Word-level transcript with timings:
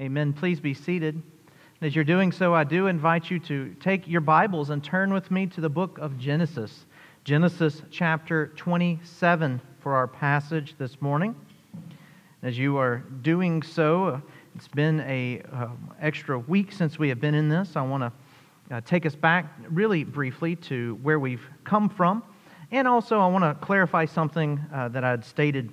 Amen. 0.00 0.32
Please 0.32 0.60
be 0.60 0.74
seated. 0.74 1.20
As 1.82 1.92
you're 1.92 2.04
doing 2.04 2.30
so, 2.30 2.54
I 2.54 2.62
do 2.62 2.86
invite 2.86 3.32
you 3.32 3.40
to 3.40 3.74
take 3.80 4.06
your 4.06 4.20
Bibles 4.20 4.70
and 4.70 4.82
turn 4.82 5.12
with 5.12 5.28
me 5.32 5.48
to 5.48 5.60
the 5.60 5.68
book 5.68 5.98
of 5.98 6.16
Genesis. 6.16 6.86
Genesis 7.24 7.82
chapter 7.90 8.52
27 8.54 9.60
for 9.80 9.96
our 9.96 10.06
passage 10.06 10.76
this 10.78 11.02
morning. 11.02 11.34
As 12.44 12.56
you 12.56 12.76
are 12.76 12.98
doing 13.22 13.60
so, 13.60 14.22
it's 14.54 14.68
been 14.68 15.00
a 15.00 15.42
uh, 15.52 15.70
extra 16.00 16.38
week 16.38 16.70
since 16.70 16.96
we 16.96 17.08
have 17.08 17.20
been 17.20 17.34
in 17.34 17.48
this. 17.48 17.74
I 17.74 17.82
want 17.82 18.04
to 18.04 18.76
uh, 18.76 18.80
take 18.82 19.04
us 19.04 19.16
back 19.16 19.52
really 19.68 20.04
briefly 20.04 20.54
to 20.54 20.96
where 21.02 21.18
we've 21.18 21.44
come 21.64 21.88
from. 21.88 22.22
And 22.70 22.86
also, 22.86 23.18
I 23.18 23.26
want 23.26 23.42
to 23.42 23.66
clarify 23.66 24.04
something 24.04 24.64
uh, 24.72 24.90
that 24.90 25.02
I 25.02 25.10
had 25.10 25.24
stated 25.24 25.72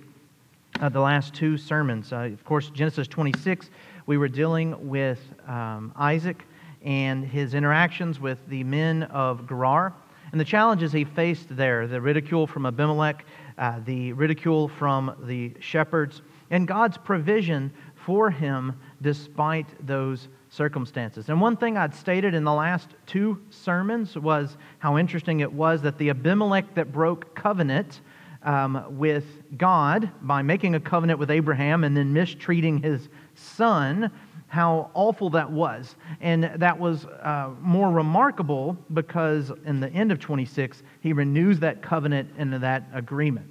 uh, 0.81 0.89
the 0.89 0.99
last 0.99 1.33
two 1.33 1.57
sermons. 1.57 2.11
Uh, 2.11 2.31
of 2.33 2.43
course, 2.43 2.69
Genesis 2.71 3.07
26 3.07 3.69
we 4.05 4.17
were 4.17 4.27
dealing 4.27 4.89
with 4.89 5.19
um, 5.47 5.91
Isaac 5.95 6.45
and 6.83 7.25
his 7.25 7.53
interactions 7.53 8.19
with 8.19 8.37
the 8.47 8.63
men 8.63 9.03
of 9.03 9.47
Gerar 9.47 9.93
and 10.31 10.39
the 10.39 10.45
challenges 10.45 10.91
he 10.91 11.05
faced 11.05 11.55
there 11.55 11.87
the 11.87 12.01
ridicule 12.01 12.45
from 12.45 12.65
Abimelech, 12.65 13.25
uh, 13.57 13.79
the 13.85 14.13
ridicule 14.13 14.67
from 14.67 15.15
the 15.23 15.53
shepherds, 15.59 16.21
and 16.51 16.67
God's 16.67 16.97
provision 16.97 17.71
for 17.95 18.29
him 18.29 18.77
despite 19.01 19.67
those 19.85 20.27
circumstances. 20.49 21.29
And 21.29 21.41
one 21.41 21.57
thing 21.57 21.77
I'd 21.77 21.95
stated 21.95 22.33
in 22.33 22.43
the 22.43 22.53
last 22.53 22.89
two 23.05 23.41
sermons 23.49 24.15
was 24.15 24.57
how 24.79 24.97
interesting 24.97 25.39
it 25.39 25.51
was 25.51 25.81
that 25.81 25.97
the 25.97 26.09
Abimelech 26.09 26.75
that 26.75 26.91
broke 26.91 27.33
covenant 27.35 28.01
um, 28.45 28.85
with 28.97 29.25
God 29.57 30.09
by 30.21 30.41
making 30.41 30.75
a 30.75 30.79
covenant 30.79 31.19
with 31.19 31.31
Abraham 31.31 31.83
and 31.83 31.97
then 31.97 32.13
mistreating 32.13 32.81
his 32.81 33.09
son, 33.33 34.11
how 34.47 34.91
awful 34.93 35.31
that 35.31 35.51
was. 35.51 35.95
And 36.21 36.51
that 36.55 36.79
was 36.79 37.05
uh, 37.05 37.49
more 37.59 37.91
remarkable 37.91 38.77
because 38.93 39.51
in 39.65 39.79
the 39.79 39.89
end 39.89 40.11
of 40.11 40.19
26, 40.19 40.83
he 41.01 41.11
renews 41.11 41.59
that 41.59 41.81
covenant 41.81 42.29
and 42.37 42.53
that 42.53 42.83
agreement. 42.93 43.47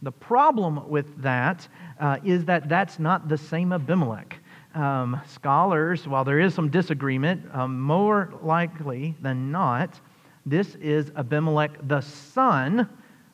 The 0.00 0.10
problem 0.10 0.88
with 0.88 1.22
that 1.22 1.68
uh, 2.00 2.18
is 2.24 2.44
that 2.46 2.68
that's 2.68 2.98
not 2.98 3.28
the 3.28 3.38
same 3.38 3.72
Abimelech. 3.72 4.38
Um, 4.74 5.20
scholars, 5.28 6.08
while 6.08 6.24
there 6.24 6.40
is 6.40 6.54
some 6.54 6.70
disagreement, 6.70 7.44
um, 7.52 7.78
more 7.78 8.32
likely 8.42 9.14
than 9.20 9.52
not, 9.52 10.00
this 10.46 10.74
is 10.76 11.12
Abimelech 11.14 11.86
the 11.86 12.00
son 12.00 12.88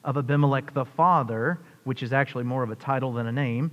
of 0.09 0.17
Abimelech 0.17 0.73
the 0.73 0.87
father, 0.87 1.61
which 1.85 2.03
is 2.03 2.15
actually 2.15 2.43
more 2.43 2.63
of 2.63 2.71
a 2.71 2.77
title 2.77 3.13
than 3.13 3.27
a 3.27 3.33
name. 3.33 3.71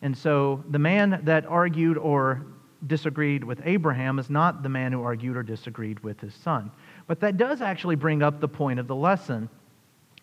And 0.00 0.16
so 0.16 0.62
the 0.70 0.78
man 0.78 1.20
that 1.24 1.44
argued 1.44 1.98
or 1.98 2.46
disagreed 2.86 3.42
with 3.42 3.60
Abraham 3.64 4.20
is 4.20 4.30
not 4.30 4.62
the 4.62 4.68
man 4.68 4.92
who 4.92 5.02
argued 5.02 5.36
or 5.36 5.42
disagreed 5.42 5.98
with 6.04 6.20
his 6.20 6.34
son. 6.34 6.70
But 7.08 7.18
that 7.18 7.36
does 7.36 7.62
actually 7.62 7.96
bring 7.96 8.22
up 8.22 8.40
the 8.40 8.46
point 8.46 8.78
of 8.78 8.86
the 8.86 8.94
lesson 8.94 9.48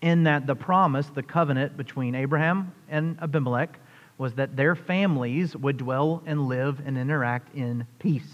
in 0.01 0.23
that 0.23 0.47
the 0.47 0.55
promise, 0.55 1.07
the 1.07 1.23
covenant 1.23 1.75
between 1.75 2.15
Abraham 2.15 2.73
and 2.87 3.19
Abimelech, 3.21 3.77
was 4.17 4.33
that 4.35 4.55
their 4.55 4.77
families 4.77 5.57
would 5.57 5.75
dwell 5.75 6.23
and 6.25 6.47
live 6.47 6.81
and 6.85 6.97
interact 6.97 7.53
in 7.53 7.85
peace. 7.99 8.31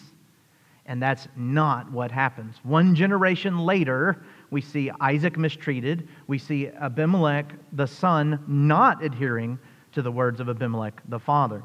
And 0.86 1.02
that's 1.02 1.28
not 1.36 1.92
what 1.92 2.12
happens. 2.12 2.58
One 2.62 2.94
generation 2.94 3.58
later, 3.58 4.22
we 4.52 4.62
see 4.62 4.92
Isaac 5.00 5.38
mistreated. 5.38 6.08
We 6.28 6.38
see 6.38 6.68
Abimelech, 6.68 7.54
the 7.74 7.88
son, 7.88 8.44
not 8.48 9.04
adhering 9.04 9.60
to 9.92 10.02
the 10.02 10.12
words 10.12 10.40
of 10.40 10.50
Abimelech, 10.50 11.02
the 11.08 11.20
father. 11.20 11.64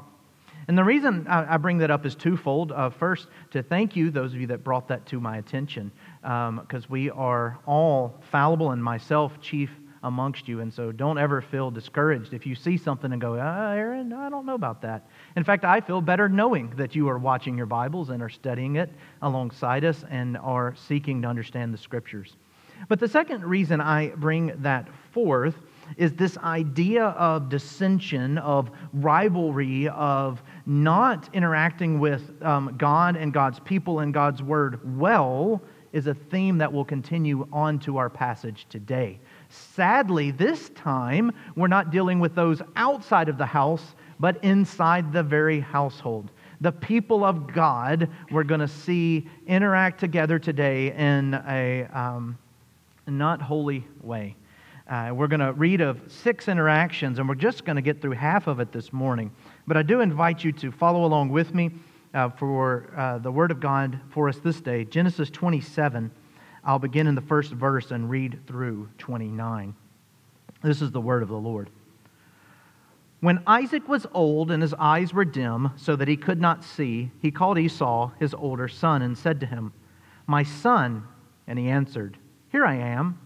And 0.67 0.75
the 0.75 0.83
reason 0.83 1.27
I 1.27 1.57
bring 1.57 1.77
that 1.79 1.91
up 1.91 2.05
is 2.07 2.15
twofold. 2.15 2.71
Uh, 2.71 2.89
first, 2.89 3.27
to 3.51 3.61
thank 3.61 3.95
you, 3.95 4.09
those 4.09 4.33
of 4.33 4.41
you 4.41 4.47
that 4.47 4.63
brought 4.63 4.87
that 4.87 5.05
to 5.07 5.19
my 5.19 5.37
attention, 5.37 5.91
because 6.21 6.83
um, 6.83 6.89
we 6.89 7.11
are 7.11 7.59
all 7.67 8.19
fallible, 8.31 8.71
and 8.71 8.83
myself 8.83 9.39
chief 9.39 9.69
amongst 10.01 10.47
you. 10.47 10.61
And 10.61 10.73
so 10.73 10.91
don't 10.91 11.17
ever 11.17 11.41
feel 11.41 11.69
discouraged 11.69 12.33
if 12.33 12.45
you 12.45 12.55
see 12.55 12.77
something 12.77 13.11
and 13.11 13.21
go, 13.21 13.37
ah, 13.39 13.73
Aaron, 13.73 14.13
I 14.13 14.29
don't 14.29 14.45
know 14.45 14.55
about 14.55 14.81
that. 14.83 15.07
In 15.35 15.43
fact, 15.43 15.65
I 15.65 15.81
feel 15.81 16.01
better 16.01 16.29
knowing 16.29 16.71
that 16.77 16.95
you 16.95 17.09
are 17.09 17.17
watching 17.17 17.57
your 17.57 17.65
Bibles 17.65 18.09
and 18.09 18.21
are 18.23 18.29
studying 18.29 18.75
it 18.75 18.91
alongside 19.21 19.83
us 19.83 20.03
and 20.09 20.37
are 20.37 20.73
seeking 20.75 21.21
to 21.23 21.27
understand 21.27 21.73
the 21.73 21.77
scriptures. 21.77 22.37
But 22.87 22.99
the 22.99 23.07
second 23.07 23.43
reason 23.43 23.81
I 23.81 24.09
bring 24.09 24.53
that 24.61 24.87
forth 25.11 25.55
is 25.97 26.13
this 26.13 26.37
idea 26.39 27.05
of 27.05 27.49
dissension, 27.49 28.37
of 28.39 28.71
rivalry, 28.93 29.87
of 29.89 30.41
not 30.65 31.29
interacting 31.33 31.99
with 31.99 32.41
um, 32.41 32.75
God 32.77 33.15
and 33.15 33.31
God's 33.33 33.59
people 33.59 33.99
and 33.99 34.13
God's 34.13 34.41
word 34.41 34.97
well, 34.97 35.61
is 35.93 36.07
a 36.07 36.13
theme 36.13 36.57
that 36.57 36.71
will 36.71 36.83
continue 36.83 37.47
on 37.53 37.79
to 37.79 37.97
our 37.97 38.09
passage 38.09 38.65
today. 38.69 39.17
Sadly, 39.47 40.31
this 40.31 40.69
time, 40.71 41.31
we're 41.55 41.67
not 41.67 41.89
dealing 41.89 42.19
with 42.19 42.35
those 42.35 42.61
outside 42.75 43.29
of 43.29 43.37
the 43.37 43.45
house, 43.45 43.95
but 44.19 44.43
inside 44.43 45.13
the 45.13 45.23
very 45.23 45.61
household. 45.61 46.31
The 46.59 46.71
people 46.71 47.23
of 47.23 47.53
God 47.53 48.09
we're 48.31 48.43
going 48.43 48.59
to 48.59 48.67
see 48.67 49.29
interact 49.47 49.99
together 49.99 50.37
today 50.37 50.93
in 50.93 51.33
a 51.47 51.85
um, 51.93 52.37
not 53.07 53.41
holy 53.41 53.85
way. 54.01 54.35
Uh, 54.87 55.11
we're 55.13 55.27
going 55.27 55.39
to 55.39 55.53
read 55.53 55.81
of 55.81 55.99
six 56.07 56.47
interactions, 56.47 57.17
and 57.17 57.27
we're 57.27 57.35
just 57.35 57.65
going 57.65 57.75
to 57.75 57.81
get 57.81 58.01
through 58.01 58.11
half 58.11 58.47
of 58.47 58.59
it 58.59 58.71
this 58.71 58.93
morning. 58.93 59.31
But 59.65 59.77
I 59.77 59.83
do 59.83 60.01
invite 60.01 60.43
you 60.43 60.51
to 60.53 60.71
follow 60.71 61.05
along 61.05 61.29
with 61.29 61.53
me 61.55 61.71
uh, 62.13 62.29
for 62.29 62.93
uh, 62.95 63.17
the 63.17 63.31
Word 63.31 63.51
of 63.51 63.59
God 63.59 63.99
for 64.09 64.29
us 64.29 64.37
this 64.37 64.61
day. 64.61 64.85
Genesis 64.85 65.29
27. 65.29 66.11
I'll 66.63 66.79
begin 66.79 67.05
in 67.05 67.13
the 67.13 67.21
first 67.21 67.51
verse 67.51 67.91
and 67.91 68.09
read 68.09 68.39
through 68.47 68.89
29. 68.97 69.75
This 70.63 70.81
is 70.81 70.91
the 70.91 71.01
word 71.01 71.21
of 71.21 71.29
the 71.29 71.35
Lord. 71.35 71.69
When 73.21 73.43
Isaac 73.45 73.87
was 73.87 74.07
old 74.13 74.49
and 74.49 74.61
his 74.63 74.73
eyes 74.73 75.13
were 75.13 75.25
dim, 75.25 75.71
so 75.77 75.95
that 75.95 76.07
he 76.07 76.17
could 76.17 76.41
not 76.41 76.63
see, 76.63 77.11
he 77.21 77.29
called 77.29 77.59
Esau, 77.59 78.11
his 78.19 78.33
older 78.33 78.67
son, 78.67 79.03
and 79.03 79.15
said 79.17 79.39
to 79.41 79.45
him, 79.45 79.73
My 80.25 80.41
son. 80.43 81.03
And 81.47 81.59
he 81.59 81.69
answered, 81.69 82.17
Here 82.55 82.65
I 82.65 82.75
am. 82.75 83.19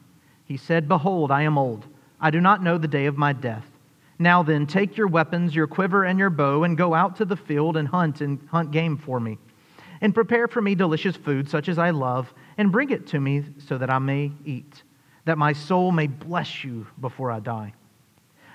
He 0.44 0.58
said, 0.58 0.88
Behold, 0.88 1.30
I 1.30 1.44
am 1.44 1.56
old. 1.56 1.86
I 2.20 2.32
do 2.32 2.42
not 2.42 2.64
know 2.64 2.80
the 2.80 2.88
day 2.88 3.06
of 3.06 3.16
my 3.16 3.32
death. 3.32 3.68
Now 4.18 4.42
then, 4.42 4.66
take 4.66 4.98
your 4.98 5.06
weapons, 5.06 5.54
your 5.54 5.68
quiver, 5.68 6.04
and 6.04 6.18
your 6.18 6.32
bow, 6.32 6.64
and 6.64 6.76
go 6.76 6.96
out 6.96 7.18
to 7.18 7.26
the 7.26 7.36
field 7.36 7.78
and 7.78 7.88
hunt 7.88 8.22
and 8.22 8.40
hunt 8.50 8.72
game 8.72 8.98
for 8.98 9.20
me. 9.20 9.38
And 10.02 10.16
prepare 10.16 10.48
for 10.48 10.64
me 10.64 10.74
delicious 10.74 11.16
food, 11.16 11.48
such 11.48 11.70
as 11.70 11.78
I 11.78 11.92
love 11.92 12.34
and 12.58 12.72
bring 12.72 12.90
it 12.90 13.06
to 13.10 13.20
me 13.20 13.44
so 13.68 13.78
that 13.78 13.92
I 13.92 14.00
may 14.00 14.32
eat, 14.46 14.82
that 15.26 15.38
my 15.38 15.54
soul 15.54 15.92
may 15.92 16.08
bless 16.08 16.64
you 16.64 16.88
before 17.00 17.30
I 17.30 17.40
die. 17.40 17.74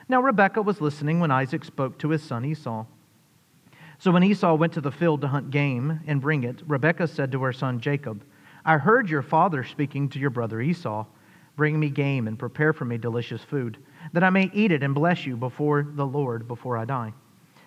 Now 0.09 0.23
Rebekah 0.23 0.63
was 0.63 0.81
listening 0.81 1.21
when 1.21 1.31
Isaac 1.31 1.65
spoke 1.65 1.99
to 1.99 2.09
his 2.09 2.25
son 2.25 2.45
Esau. 2.45 2.85
So 4.01 4.11
when 4.11 4.25
Esau 4.25 4.55
went 4.55 4.73
to 4.73 4.81
the 4.81 4.91
field 4.91 5.21
to 5.21 5.29
hunt 5.29 5.53
game 5.53 6.01
and 6.09 6.21
bring 6.21 6.43
it, 6.43 6.63
Rebekah 6.67 7.07
said 7.07 7.31
to 7.31 7.43
her 7.45 7.53
son 7.53 7.79
Jacob, 7.79 8.25
I 8.65 8.79
heard 8.79 9.11
your 9.11 9.23
father 9.23 9.65
speaking 9.65 10.09
to 10.11 10.19
your 10.19 10.31
brother 10.31 10.61
Esau. 10.61 11.07
Bring 11.57 11.79
me 11.79 11.91
game 11.91 12.27
and 12.27 12.39
prepare 12.39 12.73
for 12.73 12.85
me 12.85 12.99
delicious 12.99 13.43
food, 13.43 13.79
that 14.13 14.25
I 14.25 14.31
may 14.31 14.51
eat 14.53 14.73
it 14.73 14.83
and 14.83 14.95
bless 14.95 15.25
you 15.25 15.37
before 15.37 15.87
the 15.95 16.07
Lord 16.07 16.49
before 16.49 16.77
I 16.77 16.85
die. 16.85 17.13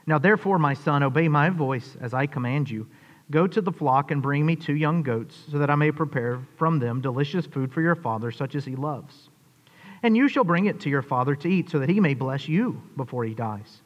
Now 0.05 0.17
therefore, 0.17 0.59
my 0.59 0.73
son, 0.73 1.03
obey 1.03 1.27
my 1.27 1.49
voice 1.49 1.95
as 2.01 2.13
I 2.13 2.25
command 2.25 2.69
you 2.69 2.87
Go 3.29 3.45
to 3.45 3.61
the 3.61 3.73
flock 3.73 4.11
and 4.11 4.21
bring 4.21 4.45
me 4.45 4.55
two 4.55 4.75
young 4.75 5.03
goats, 5.03 5.37
so 5.51 5.57
that 5.57 5.69
I 5.69 5.75
may 5.75 5.91
prepare 5.91 6.39
from 6.55 6.79
them 6.79 7.01
delicious 7.01 7.45
food 7.45 7.73
for 7.73 7.81
your 7.81 7.95
father, 7.95 8.31
such 8.31 8.55
as 8.55 8.63
he 8.63 8.75
loves. 8.75 9.29
And 10.01 10.15
you 10.15 10.29
shall 10.29 10.45
bring 10.45 10.67
it 10.67 10.79
to 10.81 10.89
your 10.89 11.01
father 11.01 11.35
to 11.35 11.49
eat, 11.49 11.69
so 11.69 11.79
that 11.79 11.89
he 11.89 11.99
may 11.99 12.13
bless 12.13 12.47
you 12.47 12.81
before 12.95 13.25
he 13.25 13.33
dies. 13.33 13.81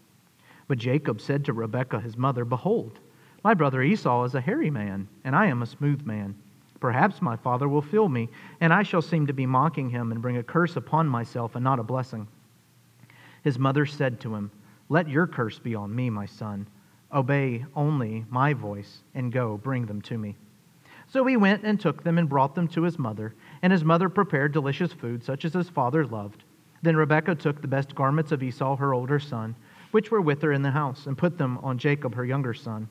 But 0.68 0.78
Jacob 0.78 1.22
said 1.22 1.46
to 1.46 1.54
Rebekah 1.54 2.02
his 2.02 2.18
mother, 2.18 2.46
Behold, 2.46 3.00
my 3.44 3.56
brother 3.56 3.82
Esau 3.82 4.26
is 4.26 4.36
a 4.36 4.42
hairy 4.42 4.70
man, 4.70 5.08
and 5.24 5.36
I 5.36 5.48
am 5.48 5.64
a 5.64 5.68
smooth 5.68 6.06
man. 6.06 6.36
Perhaps 6.82 7.22
my 7.22 7.38
father 7.38 7.70
will 7.70 7.82
feel 7.82 8.10
me, 8.10 8.28
and 8.60 8.74
I 8.74 8.84
shall 8.84 9.02
seem 9.02 9.28
to 9.28 9.34
be 9.34 9.46
mocking 9.46 9.90
him 9.90 10.12
and 10.12 10.22
bring 10.22 10.38
a 10.38 10.44
curse 10.44 10.76
upon 10.76 11.08
myself 11.08 11.56
and 11.56 11.64
not 11.64 11.80
a 11.80 11.84
blessing. 11.84 12.28
His 13.44 13.58
mother 13.58 13.86
said 13.86 14.20
to 14.22 14.36
him, 14.36 14.52
Let 14.90 15.08
your 15.08 15.28
curse 15.28 15.60
be 15.60 15.76
on 15.76 15.96
me, 15.96 16.10
my 16.10 16.26
son 16.26 16.68
Obey 17.14 17.66
only 17.76 18.26
my 18.30 18.54
voice, 18.54 19.04
and 19.14 19.32
go, 19.32 19.58
bring 19.58 19.86
them 19.86 20.02
to 20.04 20.18
me. 20.18 20.36
So 21.08 21.26
he 21.26 21.36
went 21.36 21.64
and 21.64 21.80
took 21.80 22.04
them 22.04 22.18
and 22.18 22.30
brought 22.30 22.56
them 22.56 22.70
to 22.70 22.84
his 22.84 22.98
mother, 22.98 23.36
and 23.62 23.74
his 23.74 23.84
mother 23.84 24.08
prepared 24.08 24.54
delicious 24.54 24.94
food, 24.94 25.24
such 25.24 25.44
as 25.44 25.54
his 25.54 25.70
father 25.70 26.06
loved. 26.06 26.46
Then 26.82 26.96
Rebekah 26.96 27.36
took 27.36 27.62
the 27.62 27.68
best 27.68 27.94
garments 27.96 28.32
of 28.32 28.42
Esau, 28.42 28.78
her 28.78 28.94
older 28.94 29.20
son, 29.20 29.56
which 29.92 30.10
were 30.10 30.22
with 30.22 30.42
her 30.42 30.54
in 30.54 30.62
the 30.62 30.72
house, 30.72 31.06
and 31.06 31.18
put 31.18 31.38
them 31.38 31.58
on 31.60 31.78
Jacob, 31.78 32.16
her 32.16 32.26
younger 32.26 32.54
son. 32.54 32.88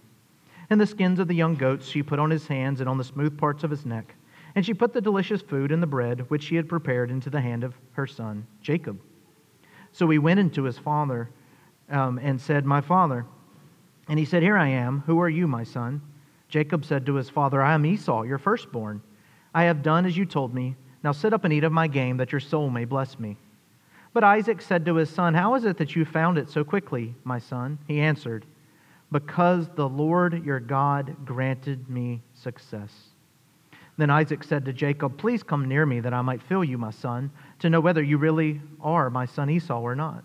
And 0.70 0.80
the 0.80 0.86
skins 0.86 1.18
of 1.18 1.26
the 1.28 1.34
young 1.34 1.56
goats 1.56 1.86
she 1.86 2.02
put 2.02 2.20
on 2.20 2.30
his 2.30 2.46
hands 2.46 2.80
and 2.80 2.88
on 2.88 2.96
the 2.96 3.04
smooth 3.04 3.36
parts 3.36 3.64
of 3.64 3.70
his 3.70 3.84
neck. 3.84 4.14
And 4.54 4.64
she 4.64 4.72
put 4.72 4.92
the 4.92 5.00
delicious 5.00 5.42
food 5.42 5.72
and 5.72 5.82
the 5.82 5.86
bread 5.86 6.30
which 6.30 6.44
she 6.44 6.56
had 6.56 6.68
prepared 6.68 7.10
into 7.10 7.28
the 7.28 7.40
hand 7.40 7.64
of 7.64 7.74
her 7.92 8.06
son, 8.06 8.46
Jacob. 8.62 9.00
So 9.92 10.08
he 10.08 10.18
went 10.18 10.40
into 10.40 10.62
his 10.62 10.78
father 10.78 11.28
um, 11.88 12.18
and 12.18 12.40
said, 12.40 12.64
My 12.64 12.80
father. 12.80 13.26
And 14.08 14.18
he 14.18 14.24
said, 14.24 14.42
Here 14.42 14.56
I 14.56 14.68
am. 14.68 15.02
Who 15.06 15.20
are 15.20 15.28
you, 15.28 15.46
my 15.46 15.64
son? 15.64 16.00
Jacob 16.48 16.84
said 16.84 17.06
to 17.06 17.14
his 17.14 17.30
father, 17.30 17.62
I 17.62 17.74
am 17.74 17.86
Esau, 17.86 18.22
your 18.22 18.38
firstborn. 18.38 19.02
I 19.54 19.64
have 19.64 19.82
done 19.82 20.06
as 20.06 20.16
you 20.16 20.24
told 20.24 20.54
me. 20.54 20.76
Now 21.02 21.12
sit 21.12 21.32
up 21.32 21.44
and 21.44 21.52
eat 21.52 21.64
of 21.64 21.72
my 21.72 21.86
game, 21.86 22.16
that 22.18 22.32
your 22.32 22.40
soul 22.40 22.70
may 22.70 22.84
bless 22.84 23.18
me. 23.18 23.36
But 24.12 24.24
Isaac 24.24 24.60
said 24.60 24.84
to 24.86 24.96
his 24.96 25.10
son, 25.10 25.34
How 25.34 25.54
is 25.54 25.64
it 25.64 25.76
that 25.78 25.94
you 25.94 26.04
found 26.04 26.38
it 26.38 26.50
so 26.50 26.64
quickly, 26.64 27.14
my 27.24 27.38
son? 27.38 27.78
He 27.86 28.00
answered, 28.00 28.44
Because 29.12 29.68
the 29.74 29.88
Lord 29.88 30.44
your 30.44 30.60
God 30.60 31.16
granted 31.24 31.88
me 31.88 32.22
success. 32.34 32.92
Then 33.96 34.10
Isaac 34.10 34.44
said 34.44 34.64
to 34.64 34.72
Jacob, 34.72 35.18
Please 35.18 35.42
come 35.42 35.68
near 35.68 35.84
me, 35.84 36.00
that 36.00 36.14
I 36.14 36.22
might 36.22 36.42
feel 36.42 36.64
you, 36.64 36.78
my 36.78 36.90
son, 36.90 37.30
to 37.58 37.68
know 37.68 37.80
whether 37.80 38.02
you 38.02 38.18
really 38.18 38.60
are 38.80 39.10
my 39.10 39.26
son 39.26 39.50
Esau 39.50 39.80
or 39.80 39.94
not. 39.94 40.24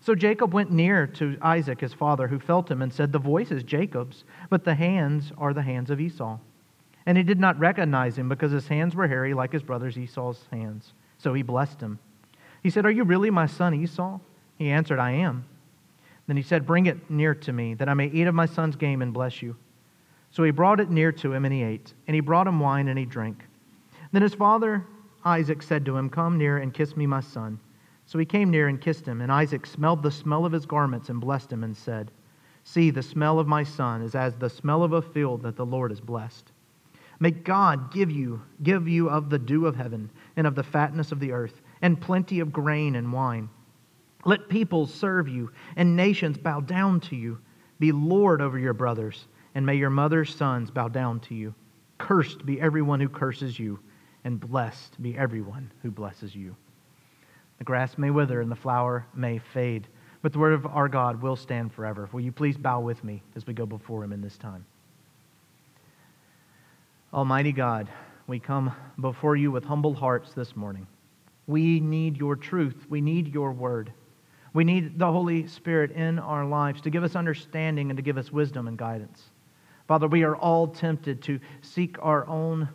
So 0.00 0.14
Jacob 0.14 0.54
went 0.54 0.70
near 0.70 1.06
to 1.08 1.36
Isaac, 1.42 1.80
his 1.80 1.92
father, 1.92 2.28
who 2.28 2.38
felt 2.38 2.70
him 2.70 2.80
and 2.80 2.92
said, 2.92 3.12
The 3.12 3.18
voice 3.18 3.50
is 3.50 3.62
Jacob's, 3.64 4.24
but 4.50 4.64
the 4.64 4.74
hands 4.74 5.32
are 5.36 5.52
the 5.52 5.62
hands 5.62 5.90
of 5.90 6.00
Esau. 6.00 6.38
And 7.06 7.18
he 7.18 7.24
did 7.24 7.40
not 7.40 7.58
recognize 7.58 8.16
him 8.16 8.28
because 8.28 8.52
his 8.52 8.68
hands 8.68 8.94
were 8.94 9.08
hairy 9.08 9.34
like 9.34 9.52
his 9.52 9.62
brother's 9.62 9.98
Esau's 9.98 10.44
hands. 10.50 10.92
So 11.18 11.34
he 11.34 11.42
blessed 11.42 11.80
him. 11.80 11.98
He 12.62 12.70
said, 12.70 12.86
Are 12.86 12.90
you 12.90 13.04
really 13.04 13.30
my 13.30 13.46
son 13.46 13.74
Esau? 13.74 14.20
He 14.58 14.70
answered, 14.70 14.98
I 14.98 15.12
am. 15.12 15.44
Then 16.26 16.36
he 16.36 16.42
said, 16.42 16.66
Bring 16.66 16.86
it 16.86 17.10
near 17.10 17.34
to 17.34 17.52
me, 17.52 17.74
that 17.74 17.88
I 17.88 17.94
may 17.94 18.06
eat 18.06 18.26
of 18.26 18.34
my 18.34 18.46
son's 18.46 18.76
game 18.76 19.02
and 19.02 19.12
bless 19.12 19.42
you. 19.42 19.56
So 20.30 20.42
he 20.42 20.50
brought 20.50 20.80
it 20.80 20.90
near 20.90 21.12
to 21.12 21.32
him, 21.32 21.44
and 21.44 21.54
he 21.54 21.62
ate. 21.62 21.94
And 22.06 22.14
he 22.14 22.20
brought 22.20 22.46
him 22.46 22.60
wine, 22.60 22.88
and 22.88 22.98
he 22.98 23.04
drank. 23.04 23.44
Then 24.12 24.22
his 24.22 24.34
father 24.34 24.84
Isaac 25.26 25.60
said 25.60 25.84
to 25.84 25.96
him, 25.96 26.08
Come 26.08 26.38
near 26.38 26.58
and 26.58 26.72
kiss 26.72 26.96
me, 26.96 27.04
my 27.04 27.20
son. 27.20 27.58
So 28.06 28.18
he 28.18 28.24
came 28.24 28.48
near 28.48 28.68
and 28.68 28.80
kissed 28.80 29.04
him, 29.04 29.20
and 29.20 29.32
Isaac 29.32 29.66
smelled 29.66 30.04
the 30.04 30.10
smell 30.10 30.46
of 30.46 30.52
his 30.52 30.66
garments 30.66 31.08
and 31.08 31.20
blessed 31.20 31.52
him 31.52 31.64
and 31.64 31.76
said, 31.76 32.12
See, 32.62 32.90
the 32.90 33.02
smell 33.02 33.40
of 33.40 33.48
my 33.48 33.64
son 33.64 34.02
is 34.02 34.14
as 34.14 34.36
the 34.36 34.48
smell 34.48 34.84
of 34.84 34.92
a 34.92 35.02
field 35.02 35.42
that 35.42 35.56
the 35.56 35.66
Lord 35.66 35.90
has 35.90 36.00
blessed. 36.00 36.52
May 37.18 37.32
God 37.32 37.92
give 37.92 38.10
you, 38.10 38.40
give 38.62 38.86
you 38.86 39.10
of 39.10 39.30
the 39.30 39.38
dew 39.38 39.66
of 39.66 39.74
heaven 39.74 40.10
and 40.36 40.46
of 40.46 40.54
the 40.54 40.62
fatness 40.62 41.10
of 41.10 41.18
the 41.18 41.32
earth, 41.32 41.60
and 41.82 42.00
plenty 42.00 42.38
of 42.38 42.52
grain 42.52 42.94
and 42.94 43.12
wine. 43.12 43.48
Let 44.26 44.48
peoples 44.48 44.92
serve 44.92 45.28
you, 45.28 45.52
and 45.76 45.96
nations 45.96 46.36
bow 46.36 46.58
down 46.58 46.98
to 47.02 47.16
you. 47.16 47.38
Be 47.78 47.92
Lord 47.92 48.42
over 48.42 48.58
your 48.58 48.74
brothers, 48.74 49.28
and 49.54 49.64
may 49.64 49.76
your 49.76 49.88
mother's 49.88 50.34
sons 50.34 50.68
bow 50.68 50.88
down 50.88 51.20
to 51.20 51.34
you. 51.34 51.54
Cursed 51.98 52.44
be 52.44 52.60
everyone 52.60 52.98
who 52.98 53.08
curses 53.08 53.56
you, 53.56 53.78
and 54.24 54.40
blessed 54.40 55.00
be 55.00 55.16
everyone 55.16 55.70
who 55.80 55.92
blesses 55.92 56.34
you. 56.34 56.56
The 57.58 57.64
grass 57.64 57.96
may 57.96 58.10
wither 58.10 58.40
and 58.40 58.50
the 58.50 58.56
flower 58.56 59.06
may 59.14 59.38
fade, 59.38 59.86
but 60.22 60.32
the 60.32 60.40
word 60.40 60.54
of 60.54 60.66
our 60.66 60.88
God 60.88 61.22
will 61.22 61.36
stand 61.36 61.72
forever. 61.72 62.08
Will 62.12 62.20
you 62.20 62.32
please 62.32 62.56
bow 62.56 62.80
with 62.80 63.04
me 63.04 63.22
as 63.36 63.46
we 63.46 63.54
go 63.54 63.64
before 63.64 64.02
him 64.02 64.12
in 64.12 64.20
this 64.20 64.36
time? 64.36 64.66
Almighty 67.14 67.52
God, 67.52 67.88
we 68.26 68.40
come 68.40 68.74
before 69.00 69.36
you 69.36 69.52
with 69.52 69.64
humble 69.64 69.94
hearts 69.94 70.32
this 70.32 70.56
morning. 70.56 70.88
We 71.46 71.78
need 71.78 72.16
your 72.16 72.34
truth. 72.34 72.86
We 72.88 73.00
need 73.00 73.32
your 73.32 73.52
word. 73.52 73.92
We 74.56 74.64
need 74.64 74.98
the 74.98 75.12
Holy 75.12 75.46
Spirit 75.46 75.92
in 75.92 76.18
our 76.18 76.44
lives 76.44 76.80
to 76.82 76.90
give 76.90 77.04
us 77.04 77.14
understanding 77.14 77.90
and 77.90 77.96
to 77.96 78.02
give 78.02 78.18
us 78.18 78.32
wisdom 78.32 78.66
and 78.66 78.76
guidance. 78.76 79.22
Father, 79.86 80.08
we 80.08 80.24
are 80.24 80.34
all 80.34 80.66
tempted 80.66 81.22
to 81.22 81.38
seek 81.62 81.96
our 82.00 82.26
own 82.26 82.68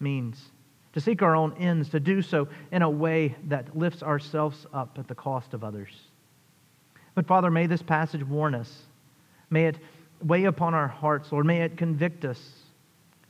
means 0.00 0.50
to 0.96 1.00
seek 1.02 1.20
our 1.20 1.36
own 1.36 1.52
ends, 1.58 1.90
to 1.90 2.00
do 2.00 2.22
so 2.22 2.48
in 2.72 2.80
a 2.80 2.88
way 2.88 3.36
that 3.48 3.76
lifts 3.76 4.02
ourselves 4.02 4.64
up 4.72 4.96
at 4.98 5.06
the 5.06 5.14
cost 5.14 5.52
of 5.52 5.62
others. 5.62 5.90
But 7.14 7.26
Father, 7.26 7.50
may 7.50 7.66
this 7.66 7.82
passage 7.82 8.24
warn 8.24 8.54
us. 8.54 8.84
May 9.50 9.66
it 9.66 9.78
weigh 10.22 10.44
upon 10.44 10.72
our 10.72 10.88
hearts, 10.88 11.30
Lord. 11.32 11.44
May 11.44 11.60
it 11.60 11.76
convict 11.76 12.24
us 12.24 12.40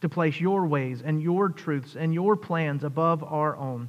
to 0.01 0.09
place 0.09 0.39
your 0.39 0.65
ways 0.65 1.03
and 1.05 1.21
your 1.21 1.49
truths 1.49 1.97
and 1.99 2.15
your 2.15 2.37
plans 2.37 2.85
above 2.85 3.25
our 3.25 3.57
own. 3.57 3.89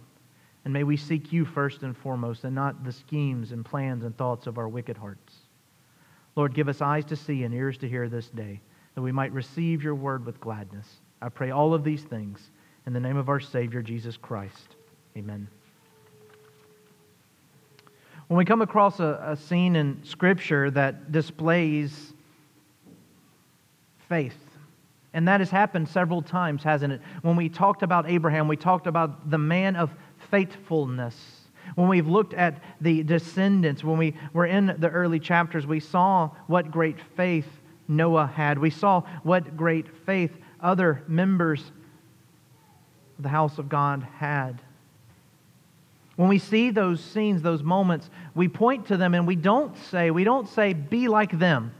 And 0.67 0.73
may 0.73 0.83
we 0.83 0.97
seek 0.97 1.31
you 1.31 1.45
first 1.45 1.83
and 1.83 1.95
foremost 1.95 2.43
and 2.43 2.53
not 2.53 2.83
the 2.83 2.91
schemes 2.91 3.53
and 3.53 3.63
plans 3.63 4.03
and 4.03 4.17
thoughts 4.17 4.47
of 4.47 4.57
our 4.57 4.67
wicked 4.67 4.97
hearts. 4.97 5.33
Lord, 6.35 6.53
give 6.53 6.67
us 6.67 6.81
eyes 6.81 7.05
to 7.05 7.15
see 7.15 7.45
and 7.45 7.53
ears 7.53 7.77
to 7.77 7.87
hear 7.87 8.09
this 8.09 8.27
day, 8.27 8.59
that 8.93 9.01
we 9.01 9.13
might 9.13 9.31
receive 9.31 9.81
your 9.81 9.95
word 9.95 10.25
with 10.25 10.41
gladness. 10.41 10.85
I 11.21 11.29
pray 11.29 11.51
all 11.51 11.73
of 11.73 11.85
these 11.85 12.03
things 12.03 12.51
in 12.85 12.91
the 12.91 12.99
name 12.99 13.15
of 13.15 13.29
our 13.29 13.39
Savior, 13.39 13.81
Jesus 13.81 14.17
Christ. 14.17 14.75
Amen. 15.15 15.47
When 18.27 18.37
we 18.37 18.43
come 18.43 18.61
across 18.61 18.99
a, 18.99 19.23
a 19.25 19.37
scene 19.37 19.77
in 19.77 20.03
Scripture 20.03 20.69
that 20.71 21.13
displays 21.13 22.11
faith, 24.09 24.35
and 25.13 25.29
that 25.29 25.39
has 25.39 25.49
happened 25.49 25.87
several 25.87 26.21
times, 26.21 26.61
hasn't 26.61 26.91
it? 26.91 27.01
When 27.21 27.37
we 27.37 27.47
talked 27.47 27.83
about 27.83 28.09
Abraham, 28.09 28.49
we 28.49 28.57
talked 28.57 28.85
about 28.85 29.31
the 29.31 29.37
man 29.37 29.77
of 29.77 29.91
faithfulness. 30.29 31.15
When 31.75 31.89
we've 31.89 32.07
looked 32.07 32.33
at 32.33 32.61
the 32.79 33.03
descendants, 33.03 33.83
when 33.83 33.97
we 33.97 34.15
were 34.33 34.45
in 34.45 34.75
the 34.79 34.89
early 34.89 35.19
chapters, 35.19 35.67
we 35.67 35.79
saw 35.79 36.29
what 36.47 36.71
great 36.71 36.97
faith 37.15 37.47
Noah 37.87 38.27
had. 38.27 38.57
We 38.57 38.69
saw 38.69 39.01
what 39.23 39.57
great 39.57 39.87
faith 40.05 40.31
other 40.61 41.03
members 41.07 41.71
of 43.17 43.23
the 43.23 43.29
house 43.29 43.57
of 43.57 43.69
God 43.69 44.07
had. 44.17 44.61
When 46.15 46.29
we 46.29 46.39
see 46.39 46.71
those 46.71 46.99
scenes, 46.99 47.41
those 47.41 47.61
moments, 47.61 48.09
we 48.33 48.47
point 48.47 48.87
to 48.87 48.97
them 48.97 49.13
and 49.13 49.27
we 49.27 49.35
don't 49.35 49.77
say, 49.77 50.09
we 50.09 50.23
don't 50.23 50.47
say, 50.49 50.73
be 50.73 51.07
like 51.07 51.37
them. 51.37 51.73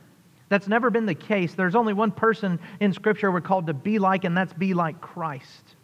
That's 0.49 0.67
never 0.67 0.89
been 0.89 1.05
the 1.05 1.15
case. 1.15 1.53
There's 1.55 1.75
only 1.75 1.93
one 1.93 2.11
person 2.11 2.59
in 2.79 2.93
Scripture 2.93 3.31
we're 3.31 3.41
called 3.41 3.67
to 3.67 3.73
be 3.73 3.99
like, 3.99 4.23
and 4.23 4.37
that's 4.37 4.53
be 4.53 4.73
like 4.73 5.01
Christ. 5.01 5.75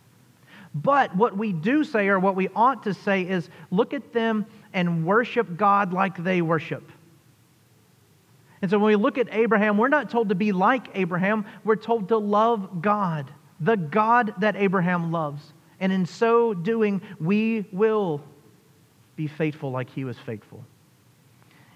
But 0.75 1.15
what 1.15 1.37
we 1.37 1.53
do 1.53 1.83
say, 1.83 2.07
or 2.07 2.19
what 2.19 2.35
we 2.35 2.49
ought 2.55 2.83
to 2.83 2.93
say, 2.93 3.21
is 3.21 3.49
look 3.69 3.93
at 3.93 4.13
them 4.13 4.45
and 4.73 5.05
worship 5.05 5.55
God 5.55 5.93
like 5.93 6.23
they 6.23 6.41
worship. 6.41 6.89
And 8.61 8.71
so 8.71 8.79
when 8.79 8.87
we 8.87 8.95
look 8.95 9.17
at 9.17 9.27
Abraham, 9.31 9.77
we're 9.77 9.89
not 9.89 10.09
told 10.09 10.29
to 10.29 10.35
be 10.35 10.51
like 10.51 10.87
Abraham, 10.95 11.45
we're 11.63 11.75
told 11.75 12.07
to 12.09 12.17
love 12.17 12.81
God 12.81 13.29
the 13.59 13.75
God 13.75 14.33
that 14.39 14.55
Abraham 14.55 15.11
loves. 15.11 15.53
And 15.79 15.91
in 15.91 16.05
so 16.05 16.53
doing, 16.53 17.01
we 17.19 17.65
will 17.71 18.21
be 19.15 19.27
faithful 19.27 19.71
like 19.71 19.89
he 19.89 20.05
was 20.05 20.17
faithful. 20.17 20.63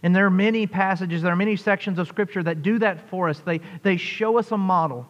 And 0.03 0.15
there 0.15 0.25
are 0.25 0.31
many 0.31 0.67
passages, 0.67 1.21
there 1.21 1.31
are 1.31 1.37
many 1.37 1.55
sections 1.55 1.99
of 1.99 2.07
Scripture 2.07 2.43
that 2.43 2.61
do 2.61 2.79
that 2.79 3.09
for 3.09 3.29
us. 3.29 3.39
They, 3.39 3.59
they 3.83 3.97
show 3.97 4.37
us 4.37 4.51
a 4.51 4.57
model. 4.57 5.07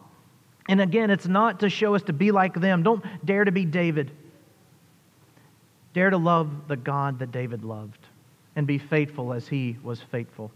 And 0.68 0.80
again, 0.80 1.10
it's 1.10 1.26
not 1.26 1.60
to 1.60 1.70
show 1.70 1.94
us 1.94 2.02
to 2.04 2.12
be 2.12 2.30
like 2.30 2.54
them. 2.54 2.82
Don't 2.82 3.02
dare 3.24 3.44
to 3.44 3.52
be 3.52 3.64
David. 3.64 4.10
Dare 5.94 6.10
to 6.10 6.18
love 6.18 6.68
the 6.68 6.76
God 6.76 7.18
that 7.20 7.32
David 7.32 7.64
loved 7.64 8.06
and 8.54 8.66
be 8.66 8.76
faithful 8.78 9.32
as 9.32 9.48
he 9.48 9.78
was 9.82 10.02
faithful. 10.02 10.50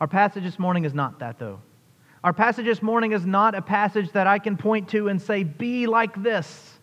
Our 0.00 0.08
passage 0.08 0.42
this 0.42 0.58
morning 0.58 0.84
is 0.84 0.92
not 0.92 1.20
that, 1.20 1.38
though. 1.38 1.60
Our 2.24 2.32
passage 2.32 2.66
this 2.66 2.82
morning 2.82 3.12
is 3.12 3.24
not 3.24 3.54
a 3.54 3.62
passage 3.62 4.10
that 4.12 4.26
I 4.26 4.38
can 4.38 4.56
point 4.56 4.88
to 4.90 5.08
and 5.08 5.22
say, 5.22 5.44
be 5.44 5.86
like 5.86 6.20
this. 6.22 6.78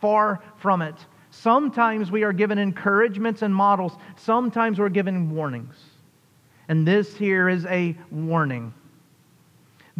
Far 0.00 0.42
from 0.56 0.82
it. 0.82 0.96
Sometimes 1.30 2.10
we 2.10 2.24
are 2.24 2.32
given 2.32 2.58
encouragements 2.58 3.42
and 3.42 3.54
models, 3.54 3.92
sometimes 4.16 4.78
we're 4.78 4.88
given 4.88 5.30
warnings. 5.30 5.76
And 6.68 6.86
this 6.86 7.16
here 7.16 7.48
is 7.48 7.66
a 7.66 7.96
warning. 8.10 8.74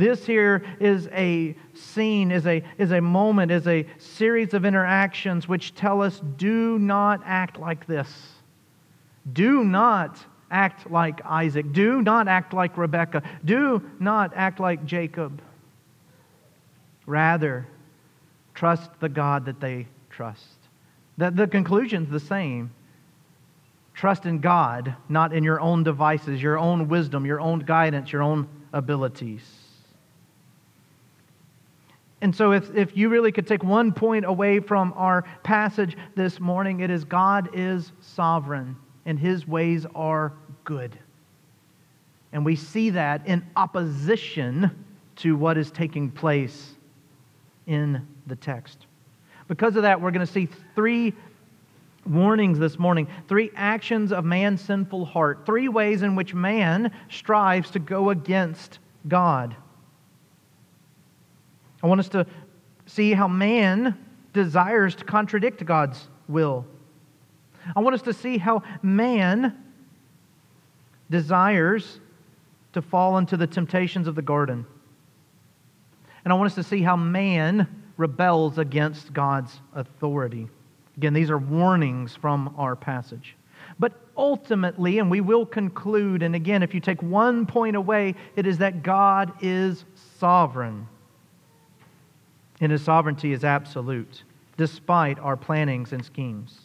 This 0.01 0.25
here 0.25 0.65
is 0.81 1.09
a 1.09 1.55
scene, 1.75 2.31
is 2.31 2.47
a, 2.47 2.65
is 2.79 2.91
a 2.91 3.03
moment, 3.03 3.53
is 3.53 3.67
a 3.67 3.87
series 3.99 4.55
of 4.55 4.65
interactions 4.65 5.47
which 5.47 5.75
tell 5.75 6.01
us 6.01 6.23
do 6.39 6.79
not 6.79 7.21
act 7.27 7.59
like 7.59 7.87
this. 7.87 8.11
Do 9.31 9.63
not 9.63 10.19
act 10.51 10.91
like 10.91 11.21
Isaac. 11.27 11.71
Do 11.75 12.01
not 12.01 12.29
act 12.29 12.55
like 12.55 12.79
Rebekah. 12.79 13.23
Do 13.45 13.83
not 13.99 14.33
act 14.35 14.59
like 14.59 14.87
Jacob. 14.87 15.43
Rather, 17.05 17.67
trust 18.55 18.89
the 19.01 19.09
God 19.11 19.45
that 19.45 19.61
they 19.61 19.87
trust. 20.09 20.57
The, 21.19 21.31
the 21.31 21.47
conclusion's 21.47 22.09
the 22.09 22.21
same. 22.21 22.71
Trust 23.93 24.25
in 24.25 24.41
God, 24.41 24.97
not 25.11 25.35
in 25.35 25.45
your 25.45 25.61
own 25.61 25.85
devices, 25.85 26.41
your 26.41 26.59
own 26.59 26.89
wisdom, 26.89 27.27
your 27.27 27.39
own 27.39 27.59
guidance, 27.59 28.11
your 28.11 28.23
own 28.23 28.49
abilities. 28.73 29.60
And 32.23 32.35
so, 32.37 32.53
if, 32.53 32.75
if 32.75 32.97
you 32.97 33.09
really 33.09 33.33
could 33.33 33.47
take 33.47 33.65
one 33.65 33.93
point 33.93 34.27
away 34.27 34.61
from 34.61 34.93
our 34.95 35.23
passage 35.43 35.97
this 36.17 36.39
morning, 36.39 36.81
it 36.81 36.91
is 36.91 37.05
God 37.05 37.49
is 37.55 37.93
sovereign 38.01 38.77
and 39.07 39.19
his 39.19 39.47
ways 39.49 39.87
are 39.95 40.33
good. 40.65 40.99
And 42.33 42.45
we 42.45 42.57
see 42.57 42.91
that 42.91 43.27
in 43.27 43.45
opposition 43.57 44.85
to 45.17 45.37
what 45.37 45.57
is 45.57 45.71
taking 45.71 46.11
place 46.11 46.75
in 47.67 48.07
the 48.27 48.37
text. 48.37 48.87
Because 49.49 49.77
of 49.77 49.83
that, 49.83 50.01
we're 50.01 50.11
going 50.11 50.27
to 50.27 50.33
see 50.33 50.49
three 50.75 51.15
warnings 52.07 52.59
this 52.59 52.79
morning, 52.79 53.09
three 53.29 53.51
actions 53.57 54.13
of 54.13 54.25
man's 54.25 54.61
sinful 54.61 55.05
heart, 55.05 55.45
three 55.45 55.69
ways 55.69 56.03
in 56.03 56.15
which 56.15 56.35
man 56.35 56.93
strives 57.11 57.71
to 57.73 57.79
go 57.79 58.11
against 58.11 58.79
God. 59.09 59.57
I 61.83 61.87
want 61.87 62.01
us 62.01 62.09
to 62.11 62.27
see 62.87 63.13
how 63.13 63.29
man 63.29 63.97
desires 64.33 64.95
to 64.97 65.05
contradict 65.05 65.65
God's 65.65 66.09
will. 66.29 66.67
I 67.75 67.81
want 67.81 67.95
us 67.95 68.03
to 68.03 68.13
see 68.13 68.39
how 68.39 68.63
man 68.83 69.57
desires 71.11 72.01
to 72.73 72.83
fall 72.83 73.19
into 73.19 73.37
the 73.37 73.47
temptations 73.47 74.07
of 74.07 74.15
the 74.15 74.23
garden. 74.23 74.65
And 76.25 76.33
I 76.33 76.37
want 76.37 76.47
us 76.47 76.55
to 76.57 76.63
see 76.63 76.83
how 76.83 76.97
man 76.97 77.67
rebels 77.97 78.59
against 78.59 79.13
God's 79.13 79.61
authority. 79.75 80.49
Again, 80.97 81.13
these 81.13 81.31
are 81.31 81.39
warnings 81.39 82.15
from 82.15 82.55
our 82.59 82.77
passage. 82.77 83.37
But 83.79 83.93
ultimately, 84.17 84.99
and 84.99 85.11
we 85.11 85.21
will 85.21 85.47
conclude, 85.47 86.23
and 86.23 86.35
again, 86.35 86.63
if 86.63 86.75
you 86.75 86.81
take 86.81 87.03
one 87.03 87.47
point 87.47 87.77
away, 87.77 88.15
it 88.37 88.47
is 88.47 88.59
that 88.59 88.83
God 88.83 89.33
is 89.41 89.85
sovereign. 90.19 90.87
And 92.61 92.71
his 92.71 92.83
sovereignty 92.83 93.33
is 93.33 93.45
absolute, 93.45 94.23
despite 94.57 95.19
our 95.19 95.37
plannings 95.37 95.93
and 95.93 96.05
schemes. 96.05 96.61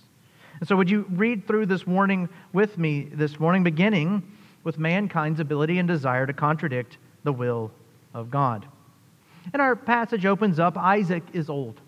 And 0.59 0.67
so, 0.67 0.75
would 0.75 0.89
you 0.89 1.05
read 1.09 1.47
through 1.47 1.65
this 1.65 1.87
warning 1.87 2.29
with 2.53 2.77
me 2.77 3.09
this 3.11 3.39
morning, 3.39 3.63
beginning 3.63 4.23
with 4.63 4.77
mankind's 4.77 5.39
ability 5.39 5.79
and 5.79 5.87
desire 5.87 6.25
to 6.25 6.33
contradict 6.33 6.97
the 7.23 7.33
will 7.33 7.71
of 8.13 8.29
God? 8.29 8.65
And 9.53 9.61
our 9.61 9.75
passage 9.75 10.25
opens 10.25 10.59
up 10.59 10.77
Isaac 10.77 11.23
is 11.33 11.49
old. 11.49 11.81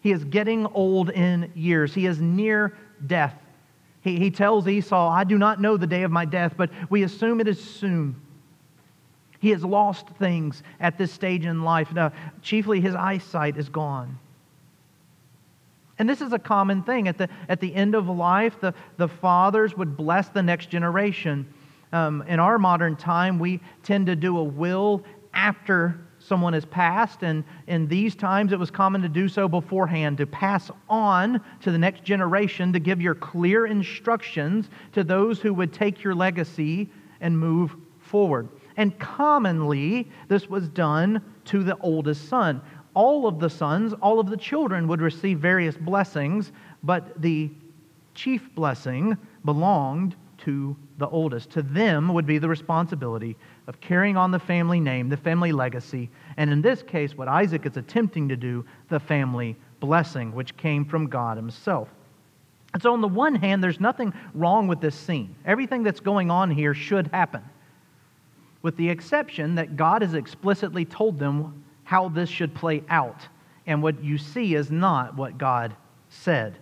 He 0.00 0.12
is 0.12 0.24
getting 0.24 0.66
old 0.66 1.10
in 1.10 1.50
years. 1.54 1.94
He 1.94 2.06
is 2.06 2.20
near 2.20 2.76
death. 3.06 3.34
He, 4.02 4.18
he 4.18 4.30
tells 4.30 4.68
Esau, 4.68 5.10
I 5.10 5.24
do 5.24 5.36
not 5.36 5.60
know 5.60 5.76
the 5.76 5.86
day 5.86 6.02
of 6.02 6.10
my 6.10 6.24
death, 6.24 6.54
but 6.56 6.70
we 6.90 7.02
assume 7.02 7.40
it 7.40 7.48
is 7.48 7.62
soon. 7.62 8.14
He 9.40 9.50
has 9.50 9.64
lost 9.64 10.08
things 10.18 10.62
at 10.80 10.98
this 10.98 11.12
stage 11.12 11.44
in 11.44 11.62
life. 11.62 11.92
Now, 11.92 12.12
chiefly, 12.42 12.80
his 12.80 12.94
eyesight 12.94 13.56
is 13.56 13.68
gone. 13.68 14.18
And 15.98 16.08
this 16.08 16.20
is 16.20 16.32
a 16.32 16.38
common 16.38 16.82
thing. 16.82 17.08
At 17.08 17.18
the, 17.18 17.28
at 17.48 17.60
the 17.60 17.74
end 17.74 17.94
of 17.94 18.08
life, 18.08 18.60
the, 18.60 18.74
the 18.96 19.08
fathers 19.08 19.76
would 19.76 19.96
bless 19.96 20.28
the 20.28 20.42
next 20.42 20.68
generation. 20.68 21.46
Um, 21.92 22.22
in 22.22 22.38
our 22.38 22.58
modern 22.58 22.96
time, 22.96 23.38
we 23.38 23.60
tend 23.82 24.06
to 24.06 24.16
do 24.16 24.38
a 24.38 24.44
will 24.44 25.02
after 25.32 25.98
someone 26.18 26.52
has 26.52 26.64
passed, 26.64 27.22
and 27.22 27.44
in 27.66 27.86
these 27.86 28.14
times 28.16 28.52
it 28.52 28.58
was 28.58 28.70
common 28.70 29.00
to 29.02 29.08
do 29.08 29.28
so 29.28 29.46
beforehand, 29.46 30.18
to 30.18 30.26
pass 30.26 30.70
on 30.88 31.40
to 31.60 31.70
the 31.70 31.78
next 31.78 32.02
generation, 32.02 32.72
to 32.72 32.80
give 32.80 33.00
your 33.00 33.14
clear 33.14 33.66
instructions 33.66 34.68
to 34.92 35.04
those 35.04 35.40
who 35.40 35.54
would 35.54 35.72
take 35.72 36.02
your 36.02 36.14
legacy 36.14 36.88
and 37.20 37.38
move 37.38 37.76
forward. 38.00 38.48
And 38.76 38.98
commonly, 38.98 40.10
this 40.28 40.48
was 40.48 40.68
done 40.68 41.22
to 41.46 41.62
the 41.62 41.76
oldest 41.78 42.28
son. 42.28 42.60
All 42.94 43.26
of 43.26 43.40
the 43.40 43.50
sons, 43.50 43.92
all 44.00 44.20
of 44.20 44.28
the 44.28 44.36
children 44.36 44.88
would 44.88 45.00
receive 45.00 45.38
various 45.38 45.76
blessings, 45.76 46.52
but 46.82 47.20
the 47.20 47.50
chief 48.14 48.54
blessing 48.54 49.16
belonged 49.44 50.16
to 50.38 50.76
the 50.98 51.08
oldest. 51.08 51.50
To 51.50 51.62
them 51.62 52.12
would 52.12 52.26
be 52.26 52.38
the 52.38 52.48
responsibility 52.48 53.36
of 53.66 53.80
carrying 53.80 54.16
on 54.16 54.30
the 54.30 54.38
family 54.38 54.80
name, 54.80 55.08
the 55.08 55.16
family 55.16 55.52
legacy, 55.52 56.10
and 56.36 56.50
in 56.50 56.62
this 56.62 56.82
case, 56.82 57.16
what 57.16 57.28
Isaac 57.28 57.66
is 57.66 57.76
attempting 57.76 58.28
to 58.28 58.36
do, 58.36 58.64
the 58.88 59.00
family 59.00 59.56
blessing, 59.80 60.32
which 60.32 60.56
came 60.56 60.84
from 60.84 61.06
God 61.08 61.36
Himself. 61.36 61.88
And 62.72 62.82
so, 62.82 62.92
on 62.92 63.00
the 63.00 63.08
one 63.08 63.34
hand, 63.34 63.62
there's 63.62 63.80
nothing 63.80 64.12
wrong 64.34 64.68
with 64.68 64.80
this 64.80 64.94
scene. 64.94 65.34
Everything 65.44 65.82
that's 65.82 66.00
going 66.00 66.30
on 66.30 66.50
here 66.50 66.74
should 66.74 67.06
happen, 67.08 67.42
with 68.66 68.76
the 68.76 68.90
exception 68.90 69.54
that 69.54 69.76
God 69.76 70.02
has 70.02 70.14
explicitly 70.14 70.84
told 70.84 71.20
them 71.20 71.62
how 71.84 72.08
this 72.08 72.28
should 72.28 72.52
play 72.52 72.82
out. 72.88 73.20
And 73.64 73.80
what 73.80 74.02
you 74.02 74.18
see 74.18 74.56
is 74.56 74.72
not 74.72 75.14
what 75.14 75.38
God 75.38 75.76
said. 76.08 76.58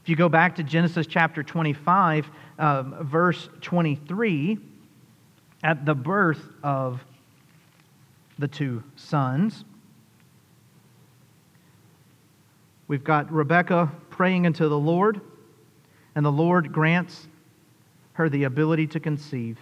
If 0.00 0.08
you 0.08 0.16
go 0.16 0.30
back 0.30 0.56
to 0.56 0.62
Genesis 0.62 1.06
chapter 1.06 1.42
25, 1.42 2.30
uh, 2.58 2.82
verse 3.02 3.50
23, 3.60 4.56
at 5.62 5.84
the 5.84 5.94
birth 5.94 6.40
of 6.62 7.04
the 8.38 8.48
two 8.48 8.82
sons, 8.96 9.66
we've 12.86 13.04
got 13.04 13.30
Rebekah 13.30 13.92
praying 14.08 14.46
unto 14.46 14.66
the 14.66 14.78
Lord, 14.78 15.20
and 16.14 16.24
the 16.24 16.32
Lord 16.32 16.72
grants 16.72 17.28
her 18.14 18.30
the 18.30 18.44
ability 18.44 18.86
to 18.86 18.98
conceive. 18.98 19.58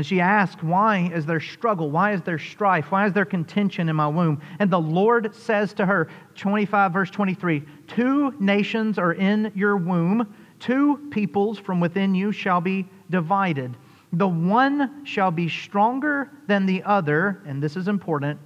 And 0.00 0.06
she 0.06 0.18
asked, 0.18 0.62
Why 0.62 1.10
is 1.12 1.26
there 1.26 1.40
struggle? 1.40 1.90
Why 1.90 2.12
is 2.12 2.22
there 2.22 2.38
strife? 2.38 2.90
Why 2.90 3.06
is 3.06 3.12
there 3.12 3.26
contention 3.26 3.90
in 3.90 3.96
my 3.96 4.08
womb? 4.08 4.40
And 4.58 4.70
the 4.70 4.80
Lord 4.80 5.34
says 5.34 5.74
to 5.74 5.84
her, 5.84 6.08
25, 6.36 6.90
verse 6.90 7.10
23, 7.10 7.62
Two 7.86 8.34
nations 8.40 8.98
are 8.98 9.12
in 9.12 9.52
your 9.54 9.76
womb, 9.76 10.34
two 10.58 11.06
peoples 11.10 11.58
from 11.58 11.80
within 11.80 12.14
you 12.14 12.32
shall 12.32 12.62
be 12.62 12.88
divided. 13.10 13.76
The 14.14 14.26
one 14.26 15.04
shall 15.04 15.30
be 15.30 15.50
stronger 15.50 16.30
than 16.46 16.64
the 16.64 16.82
other, 16.84 17.42
and 17.44 17.62
this 17.62 17.76
is 17.76 17.86
important, 17.86 18.40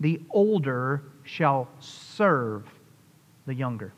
the 0.00 0.20
older 0.30 1.04
shall 1.22 1.68
serve 1.78 2.66
the 3.46 3.54
younger. 3.54 3.92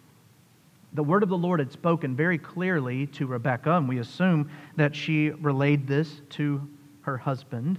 The 0.93 1.03
word 1.03 1.23
of 1.23 1.31
the 1.31 1.39
Lord 1.39 1.61
had 1.61 1.73
spoken 1.73 2.15
very 2.15 2.37
clearly 2.37 3.07
to 3.07 3.27
Rebekah, 3.27 3.79
and 3.79 3.89
we 3.89 4.01
assume 4.01 4.51
that 4.77 4.95
she 4.95 5.31
relayed 5.31 5.87
this 5.89 6.21
to 6.29 6.69
her 7.05 7.17
husband, 7.17 7.79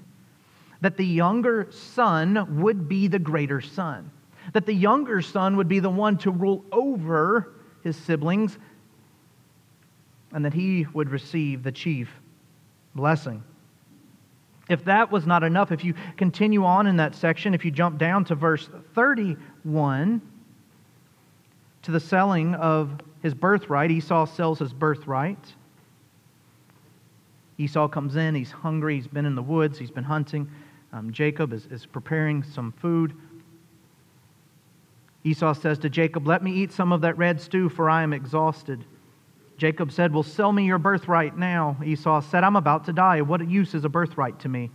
that 0.81 0.97
the 0.97 1.05
younger 1.05 1.67
son 1.71 2.61
would 2.61 2.87
be 2.87 3.07
the 3.07 3.19
greater 3.19 3.61
son, 3.61 4.11
that 4.53 4.65
the 4.65 4.73
younger 4.73 5.21
son 5.21 5.57
would 5.57 5.67
be 5.67 5.79
the 5.79 5.89
one 5.89 6.17
to 6.17 6.31
rule 6.31 6.63
over 6.71 7.53
his 7.83 7.95
siblings, 7.95 8.57
and 10.31 10.43
that 10.43 10.53
he 10.53 10.85
would 10.93 11.09
receive 11.09 11.63
the 11.63 11.71
chief 11.71 12.09
blessing. 12.93 13.43
If 14.67 14.83
that 14.85 15.11
was 15.11 15.27
not 15.27 15.43
enough, 15.43 15.71
if 15.71 15.83
you 15.83 15.93
continue 16.17 16.65
on 16.65 16.87
in 16.87 16.97
that 16.97 17.15
section, 17.15 17.53
if 17.53 17.63
you 17.63 17.71
jump 17.71 17.99
down 17.99 18.25
to 18.25 18.35
verse 18.35 18.67
31, 18.95 20.21
to 21.83 21.91
the 21.91 21.99
selling 21.99 22.55
of 22.55 22.99
his 23.21 23.35
birthright, 23.35 23.91
Esau 23.91 24.25
sells 24.25 24.57
his 24.59 24.73
birthright. 24.73 25.53
Esau 27.57 27.87
comes 27.87 28.15
in, 28.15 28.35
he's 28.35 28.51
hungry, 28.51 28.95
he's 28.95 29.07
been 29.07 29.25
in 29.25 29.35
the 29.35 29.41
woods, 29.41 29.77
he's 29.77 29.91
been 29.91 30.03
hunting. 30.03 30.49
Um, 30.91 31.11
Jacob 31.11 31.53
is, 31.53 31.65
is 31.67 31.85
preparing 31.85 32.43
some 32.43 32.71
food. 32.73 33.13
Esau 35.23 35.53
says 35.53 35.79
to 35.79 35.89
Jacob, 35.89 36.27
Let 36.27 36.43
me 36.43 36.51
eat 36.51 36.71
some 36.71 36.91
of 36.91 37.01
that 37.01 37.17
red 37.17 37.39
stew, 37.39 37.69
for 37.69 37.89
I 37.89 38.03
am 38.03 38.13
exhausted. 38.13 38.85
Jacob 39.57 39.91
said, 39.91 40.13
Well, 40.13 40.23
sell 40.23 40.51
me 40.51 40.65
your 40.65 40.77
birthright 40.77 41.37
now. 41.37 41.77
Esau 41.83 42.19
said, 42.21 42.43
I'm 42.43 42.57
about 42.57 42.85
to 42.85 42.93
die. 42.93 43.21
What 43.21 43.47
use 43.49 43.73
is 43.73 43.85
a 43.85 43.89
birthright 43.89 44.39
to 44.41 44.49
me? 44.49 44.69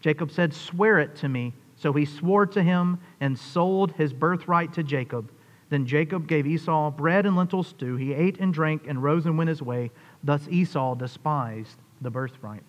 Jacob 0.00 0.30
said, 0.30 0.52
Swear 0.52 0.98
it 0.98 1.16
to 1.16 1.28
me. 1.28 1.54
So 1.76 1.94
he 1.94 2.04
swore 2.04 2.46
to 2.46 2.62
him 2.62 2.98
and 3.20 3.38
sold 3.38 3.92
his 3.92 4.12
birthright 4.12 4.74
to 4.74 4.82
Jacob. 4.82 5.32
Then 5.70 5.86
Jacob 5.86 6.26
gave 6.26 6.46
Esau 6.46 6.90
bread 6.90 7.24
and 7.24 7.36
lentil 7.36 7.62
stew. 7.62 7.96
He 7.96 8.12
ate 8.12 8.38
and 8.38 8.52
drank 8.52 8.86
and 8.86 9.02
rose 9.02 9.24
and 9.24 9.38
went 9.38 9.48
his 9.48 9.62
way. 9.62 9.90
Thus 10.22 10.46
Esau 10.50 10.94
despised 10.94 11.78
the 12.00 12.10
birthright. 12.10 12.62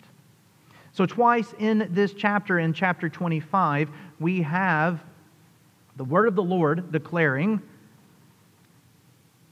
So, 0.94 1.06
twice 1.06 1.54
in 1.58 1.88
this 1.92 2.14
chapter, 2.14 2.60
in 2.60 2.74
chapter 2.74 3.08
25, 3.08 3.90
we 4.20 4.42
have 4.42 5.02
the 5.96 6.04
word 6.04 6.28
of 6.28 6.36
the 6.36 6.44
Lord 6.44 6.92
declaring 6.92 7.62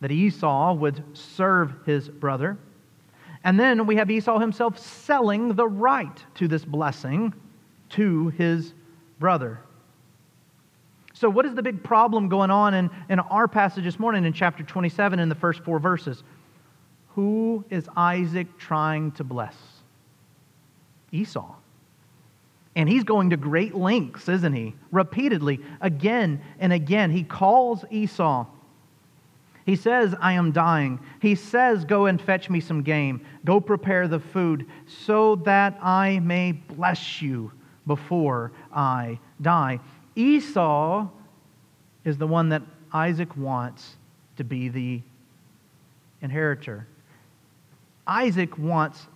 that 0.01 0.11
Esau 0.11 0.73
would 0.73 1.03
serve 1.13 1.73
his 1.85 2.09
brother. 2.09 2.57
And 3.43 3.59
then 3.59 3.85
we 3.85 3.95
have 3.95 4.11
Esau 4.11 4.39
himself 4.39 4.77
selling 4.77 5.53
the 5.53 5.67
right 5.67 6.23
to 6.35 6.47
this 6.47 6.65
blessing 6.65 7.33
to 7.89 8.29
his 8.29 8.73
brother. 9.19 9.59
So, 11.13 11.29
what 11.29 11.45
is 11.45 11.55
the 11.55 11.63
big 11.63 11.83
problem 11.83 12.29
going 12.29 12.51
on 12.51 12.73
in, 12.73 12.89
in 13.09 13.19
our 13.19 13.47
passage 13.47 13.83
this 13.83 13.99
morning 13.99 14.25
in 14.25 14.33
chapter 14.33 14.63
27 14.63 15.19
in 15.19 15.29
the 15.29 15.35
first 15.35 15.63
four 15.63 15.79
verses? 15.79 16.23
Who 17.15 17.65
is 17.69 17.87
Isaac 17.95 18.57
trying 18.57 19.11
to 19.13 19.23
bless? 19.23 19.55
Esau. 21.11 21.55
And 22.75 22.87
he's 22.87 23.03
going 23.03 23.31
to 23.31 23.37
great 23.37 23.75
lengths, 23.75 24.29
isn't 24.29 24.53
he? 24.53 24.75
Repeatedly, 24.91 25.59
again 25.81 26.41
and 26.59 26.71
again. 26.71 27.11
He 27.11 27.23
calls 27.23 27.83
Esau 27.89 28.45
he 29.69 29.75
says, 29.75 30.15
I 30.19 30.33
am 30.33 30.51
dying. 30.51 30.99
He 31.21 31.35
says, 31.35 31.85
Go 31.85 32.07
and 32.07 32.19
fetch 32.19 32.49
me 32.49 32.59
some 32.59 32.81
game. 32.81 33.23
Go 33.45 33.61
prepare 33.61 34.07
the 34.07 34.19
food 34.19 34.65
so 34.87 35.35
that 35.45 35.77
I 35.79 36.17
may 36.21 36.53
bless 36.53 37.21
you 37.21 37.51
before 37.85 38.51
I 38.73 39.19
die. 39.39 39.79
Esau 40.15 41.07
is 42.03 42.17
the 42.17 42.25
one 42.25 42.49
that 42.49 42.63
Isaac 42.91 43.37
wants 43.37 43.97
to 44.37 44.43
be 44.43 44.69
the 44.69 45.01
inheritor. 46.23 46.87
Isaac 48.09 48.57
wants 48.57 49.07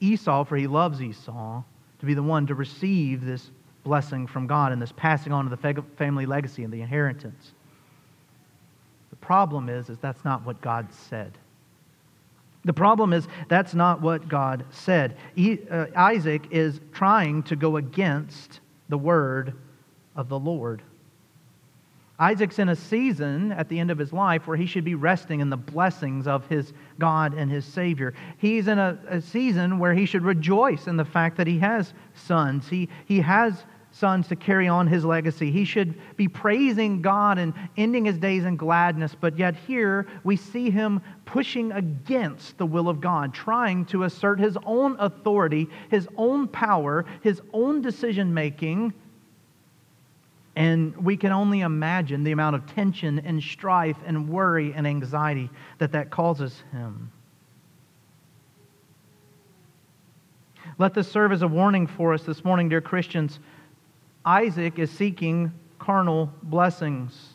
Esau, 0.00 0.44
for 0.44 0.56
he 0.56 0.66
loves 0.66 1.02
Esau, 1.02 1.62
to 1.98 2.06
be 2.06 2.14
the 2.14 2.22
one 2.22 2.46
to 2.46 2.54
receive 2.54 3.24
this 3.24 3.50
blessing 3.84 4.26
from 4.26 4.46
God 4.46 4.72
and 4.72 4.80
this 4.80 4.92
passing 4.96 5.32
on 5.32 5.44
of 5.44 5.50
the 5.50 5.84
family 5.96 6.24
legacy 6.24 6.64
and 6.64 6.72
the 6.72 6.80
inheritance. 6.80 7.52
The 9.10 9.16
problem 9.16 9.68
is, 9.68 9.90
is 9.90 9.98
that's 9.98 10.24
not 10.24 10.44
what 10.46 10.60
God 10.62 10.88
said. 10.92 11.36
The 12.64 12.72
problem 12.72 13.12
is 13.12 13.28
that's 13.48 13.74
not 13.74 14.00
what 14.00 14.26
God 14.28 14.64
said. 14.70 15.16
Uh, 15.38 15.86
Isaac 15.94 16.46
is 16.50 16.80
trying 16.92 17.42
to 17.44 17.56
go 17.56 17.76
against 17.76 18.60
the 18.88 18.98
word 18.98 19.54
of 20.16 20.28
the 20.28 20.38
Lord. 20.38 20.82
Isaac's 22.20 22.58
in 22.58 22.68
a 22.68 22.76
season 22.76 23.50
at 23.52 23.70
the 23.70 23.80
end 23.80 23.90
of 23.90 23.96
his 23.96 24.12
life 24.12 24.46
where 24.46 24.56
he 24.56 24.66
should 24.66 24.84
be 24.84 24.94
resting 24.94 25.40
in 25.40 25.48
the 25.48 25.56
blessings 25.56 26.26
of 26.26 26.46
his 26.48 26.74
God 26.98 27.32
and 27.32 27.50
his 27.50 27.64
Savior. 27.64 28.12
He's 28.36 28.68
in 28.68 28.78
a, 28.78 28.98
a, 29.08 29.22
season 29.22 29.78
where 29.78 29.94
he 29.94 30.04
should 30.04 30.22
rejoice 30.22 30.86
in 30.86 30.98
the 30.98 31.04
fact 31.04 31.38
that 31.38 31.46
he 31.46 31.58
has 31.60 31.94
sons. 32.12 32.68
He, 32.68 32.90
he 33.06 33.20
has 33.20 33.64
sons 33.90 34.28
to 34.28 34.36
carry 34.36 34.68
on 34.68 34.86
his 34.86 35.02
legacy. 35.02 35.50
He 35.50 35.64
should 35.64 35.98
be 36.18 36.28
praising 36.28 37.00
God 37.00 37.38
and 37.38 37.54
ending 37.78 38.04
his 38.04 38.18
days 38.18 38.44
in 38.44 38.56
gladness. 38.56 39.16
But 39.18 39.38
yet, 39.38 39.56
here 39.56 40.06
we 40.22 40.36
see 40.36 40.68
him 40.68 41.00
pushing 41.24 41.72
against 41.72 42.58
the 42.58 42.66
will 42.66 42.90
of 42.90 43.00
God, 43.00 43.32
trying 43.32 43.86
to 43.86 44.04
assert 44.04 44.38
his 44.38 44.58
own 44.66 44.94
authority, 44.98 45.68
his 45.88 46.06
own 46.18 46.48
power, 46.48 47.06
his 47.22 47.40
own 47.54 47.80
decision 47.80 48.34
making 48.34 48.92
and 50.56 50.96
we 50.96 51.16
can 51.16 51.32
only 51.32 51.60
imagine 51.60 52.24
the 52.24 52.32
amount 52.32 52.56
of 52.56 52.66
tension 52.66 53.20
and 53.20 53.42
strife 53.42 53.96
and 54.04 54.28
worry 54.28 54.72
and 54.74 54.86
anxiety 54.86 55.48
that 55.78 55.92
that 55.92 56.10
causes 56.10 56.62
him. 56.72 57.10
Let 60.78 60.94
this 60.94 61.10
serve 61.10 61.32
as 61.32 61.42
a 61.42 61.48
warning 61.48 61.86
for 61.86 62.14
us 62.14 62.22
this 62.22 62.44
morning, 62.44 62.68
dear 62.68 62.80
Christians. 62.80 63.38
Isaac 64.24 64.78
is 64.78 64.90
seeking 64.90 65.52
carnal 65.78 66.32
blessings. 66.42 67.34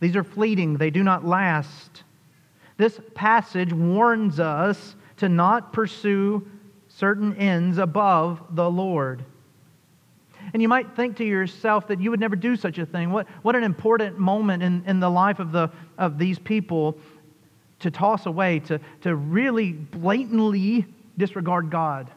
These 0.00 0.16
are 0.16 0.24
fleeting, 0.24 0.76
they 0.76 0.90
do 0.90 1.02
not 1.02 1.24
last. 1.24 2.02
This 2.76 3.00
passage 3.14 3.72
warns 3.72 4.38
us 4.38 4.96
to 5.16 5.28
not 5.28 5.72
pursue 5.72 6.46
certain 6.88 7.34
ends 7.36 7.78
above 7.78 8.42
the 8.54 8.70
Lord. 8.70 9.24
And 10.52 10.62
you 10.62 10.68
might 10.68 10.94
think 10.96 11.16
to 11.16 11.24
yourself 11.24 11.88
that 11.88 12.00
you 12.00 12.10
would 12.10 12.20
never 12.20 12.36
do 12.36 12.56
such 12.56 12.78
a 12.78 12.86
thing. 12.86 13.10
What, 13.10 13.26
what 13.42 13.56
an 13.56 13.64
important 13.64 14.18
moment 14.18 14.62
in, 14.62 14.84
in 14.86 15.00
the 15.00 15.10
life 15.10 15.38
of, 15.38 15.52
the, 15.52 15.70
of 15.98 16.18
these 16.18 16.38
people 16.38 16.98
to 17.80 17.90
toss 17.90 18.26
away, 18.26 18.60
to, 18.60 18.80
to 19.02 19.14
really 19.14 19.72
blatantly 19.72 20.86
disregard 21.18 21.70
God. 21.70 22.10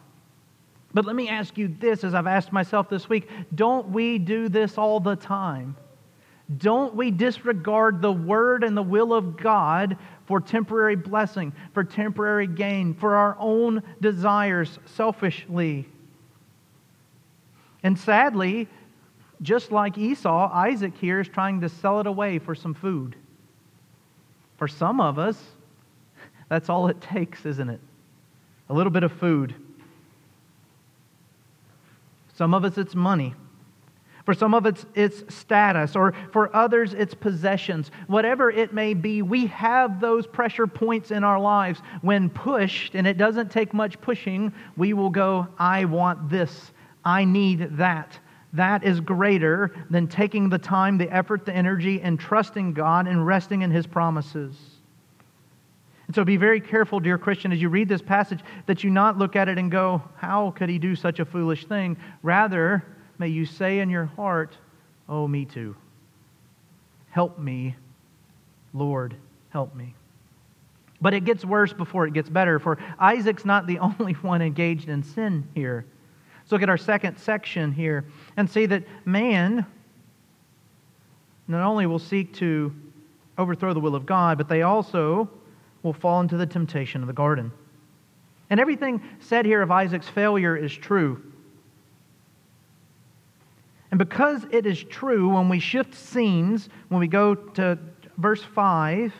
But 0.92 1.04
let 1.04 1.14
me 1.14 1.28
ask 1.28 1.56
you 1.56 1.68
this 1.68 2.02
as 2.02 2.14
I've 2.14 2.26
asked 2.26 2.52
myself 2.52 2.88
this 2.88 3.08
week 3.08 3.28
don't 3.54 3.90
we 3.90 4.18
do 4.18 4.48
this 4.48 4.78
all 4.78 5.00
the 5.00 5.16
time? 5.16 5.76
Don't 6.56 6.96
we 6.96 7.12
disregard 7.12 8.02
the 8.02 8.12
word 8.12 8.64
and 8.64 8.76
the 8.76 8.82
will 8.82 9.14
of 9.14 9.36
God 9.36 9.96
for 10.26 10.40
temporary 10.40 10.96
blessing, 10.96 11.52
for 11.74 11.84
temporary 11.84 12.48
gain, 12.48 12.94
for 12.94 13.14
our 13.14 13.36
own 13.38 13.82
desires 14.00 14.80
selfishly? 14.84 15.86
And 17.82 17.98
sadly, 17.98 18.68
just 19.42 19.72
like 19.72 19.96
Esau, 19.96 20.50
Isaac 20.52 20.96
here 20.96 21.20
is 21.20 21.28
trying 21.28 21.62
to 21.62 21.68
sell 21.68 22.00
it 22.00 22.06
away 22.06 22.38
for 22.38 22.54
some 22.54 22.74
food. 22.74 23.16
For 24.58 24.68
some 24.68 25.00
of 25.00 25.18
us, 25.18 25.42
that's 26.48 26.68
all 26.68 26.88
it 26.88 27.00
takes, 27.00 27.46
isn't 27.46 27.70
it? 27.70 27.80
A 28.68 28.74
little 28.74 28.90
bit 28.90 29.02
of 29.02 29.12
food. 29.12 29.54
Some 32.34 32.54
of 32.54 32.64
us, 32.64 32.76
it's 32.76 32.94
money. 32.94 33.34
For 34.26 34.34
some 34.34 34.54
of 34.54 34.66
us, 34.66 34.84
it's 34.94 35.34
status, 35.34 35.96
or 35.96 36.14
for 36.32 36.54
others, 36.54 36.92
it's 36.92 37.14
possessions. 37.14 37.90
Whatever 38.06 38.50
it 38.50 38.74
may 38.74 38.94
be, 38.94 39.22
we 39.22 39.46
have 39.46 40.00
those 40.00 40.26
pressure 40.26 40.66
points 40.66 41.10
in 41.10 41.24
our 41.24 41.40
lives. 41.40 41.80
When 42.02 42.28
pushed, 42.28 42.94
and 42.94 43.06
it 43.06 43.16
doesn't 43.16 43.50
take 43.50 43.72
much 43.72 44.00
pushing, 44.00 44.52
we 44.76 44.92
will 44.92 45.10
go, 45.10 45.48
I 45.58 45.86
want 45.86 46.28
this. 46.28 46.72
I 47.04 47.24
need 47.24 47.76
that. 47.78 48.18
That 48.52 48.82
is 48.82 49.00
greater 49.00 49.72
than 49.90 50.08
taking 50.08 50.48
the 50.48 50.58
time, 50.58 50.98
the 50.98 51.10
effort, 51.12 51.44
the 51.44 51.54
energy, 51.54 52.00
and 52.00 52.18
trusting 52.18 52.72
God 52.72 53.06
and 53.06 53.24
resting 53.24 53.62
in 53.62 53.70
His 53.70 53.86
promises. 53.86 54.56
And 56.10 56.14
so 56.16 56.24
be 56.24 56.36
very 56.36 56.60
careful, 56.60 56.98
dear 56.98 57.18
Christian, 57.18 57.52
as 57.52 57.62
you 57.62 57.68
read 57.68 57.88
this 57.88 58.02
passage, 58.02 58.40
that 58.66 58.82
you 58.82 58.90
not 58.90 59.16
look 59.16 59.36
at 59.36 59.48
it 59.48 59.58
and 59.58 59.70
go, 59.70 60.02
How 60.16 60.50
could 60.50 60.68
he 60.68 60.76
do 60.76 60.96
such 60.96 61.20
a 61.20 61.24
foolish 61.24 61.66
thing? 61.66 61.96
Rather, 62.24 62.84
may 63.18 63.28
you 63.28 63.46
say 63.46 63.78
in 63.78 63.88
your 63.88 64.06
heart, 64.06 64.56
Oh, 65.08 65.28
me 65.28 65.44
too. 65.44 65.76
Help 67.10 67.38
me, 67.38 67.76
Lord, 68.74 69.14
help 69.50 69.72
me. 69.76 69.94
But 71.00 71.14
it 71.14 71.24
gets 71.24 71.44
worse 71.44 71.72
before 71.72 72.08
it 72.08 72.12
gets 72.12 72.28
better, 72.28 72.58
for 72.58 72.78
Isaac's 72.98 73.44
not 73.44 73.68
the 73.68 73.78
only 74.00 74.14
one 74.14 74.42
engaged 74.42 74.88
in 74.88 75.04
sin 75.04 75.48
here. 75.54 75.86
Let's 76.50 76.54
look 76.54 76.62
at 76.64 76.68
our 76.68 76.78
second 76.78 77.16
section 77.16 77.70
here 77.70 78.06
and 78.36 78.50
see 78.50 78.66
that 78.66 78.82
man 79.04 79.64
not 81.46 81.64
only 81.64 81.86
will 81.86 82.00
seek 82.00 82.34
to 82.38 82.74
overthrow 83.38 83.72
the 83.72 83.78
will 83.78 83.94
of 83.94 84.04
God, 84.04 84.36
but 84.36 84.48
they 84.48 84.62
also 84.62 85.30
will 85.84 85.92
fall 85.92 86.20
into 86.20 86.36
the 86.36 86.46
temptation 86.46 87.02
of 87.02 87.06
the 87.06 87.12
garden. 87.12 87.52
And 88.50 88.58
everything 88.58 89.00
said 89.20 89.46
here 89.46 89.62
of 89.62 89.70
Isaac's 89.70 90.08
failure 90.08 90.56
is 90.56 90.72
true. 90.72 91.22
And 93.92 93.98
because 93.98 94.44
it 94.50 94.66
is 94.66 94.82
true, 94.82 95.28
when 95.36 95.48
we 95.48 95.60
shift 95.60 95.94
scenes, 95.94 96.68
when 96.88 96.98
we 96.98 97.06
go 97.06 97.36
to 97.36 97.78
verse 98.18 98.42
5 98.42 99.14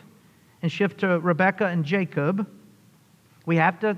and 0.62 0.72
shift 0.72 0.98
to 0.98 1.20
Rebekah 1.20 1.66
and 1.66 1.84
Jacob, 1.84 2.50
we 3.46 3.54
have 3.54 3.78
to 3.78 3.96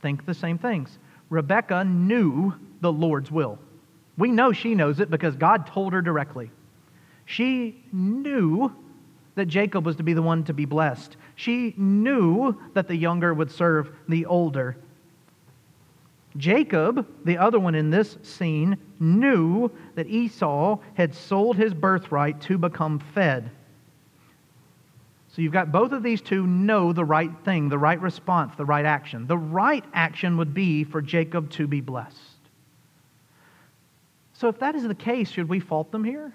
think 0.00 0.24
the 0.24 0.32
same 0.32 0.56
things. 0.56 0.98
Rebekah 1.32 1.84
knew 1.84 2.52
the 2.82 2.92
Lord's 2.92 3.30
will. 3.30 3.58
We 4.18 4.30
know 4.30 4.52
she 4.52 4.74
knows 4.74 5.00
it 5.00 5.10
because 5.10 5.34
God 5.34 5.66
told 5.66 5.94
her 5.94 6.02
directly. 6.02 6.50
She 7.24 7.82
knew 7.90 8.70
that 9.34 9.46
Jacob 9.46 9.86
was 9.86 9.96
to 9.96 10.02
be 10.02 10.12
the 10.12 10.20
one 10.20 10.44
to 10.44 10.52
be 10.52 10.66
blessed. 10.66 11.16
She 11.34 11.72
knew 11.78 12.60
that 12.74 12.86
the 12.86 12.94
younger 12.96 13.32
would 13.32 13.50
serve 13.50 13.90
the 14.08 14.26
older. 14.26 14.76
Jacob, 16.36 17.06
the 17.24 17.38
other 17.38 17.58
one 17.58 17.74
in 17.74 17.88
this 17.88 18.18
scene, 18.22 18.76
knew 19.00 19.70
that 19.94 20.08
Esau 20.08 20.80
had 20.92 21.14
sold 21.14 21.56
his 21.56 21.72
birthright 21.72 22.42
to 22.42 22.58
become 22.58 22.98
fed. 23.14 23.50
So 25.34 25.40
you've 25.40 25.52
got 25.52 25.72
both 25.72 25.92
of 25.92 26.02
these 26.02 26.20
two 26.20 26.46
know 26.46 26.92
the 26.92 27.06
right 27.06 27.30
thing, 27.42 27.70
the 27.70 27.78
right 27.78 28.00
response, 28.00 28.54
the 28.54 28.66
right 28.66 28.84
action. 28.84 29.26
The 29.26 29.38
right 29.38 29.84
action 29.94 30.36
would 30.36 30.52
be 30.52 30.84
for 30.84 31.00
Jacob 31.00 31.50
to 31.52 31.66
be 31.66 31.80
blessed. 31.80 32.18
So 34.34 34.48
if 34.48 34.58
that 34.58 34.74
is 34.74 34.82
the 34.82 34.94
case, 34.94 35.30
should 35.30 35.48
we 35.48 35.58
fault 35.58 35.90
them 35.90 36.04
here? 36.04 36.32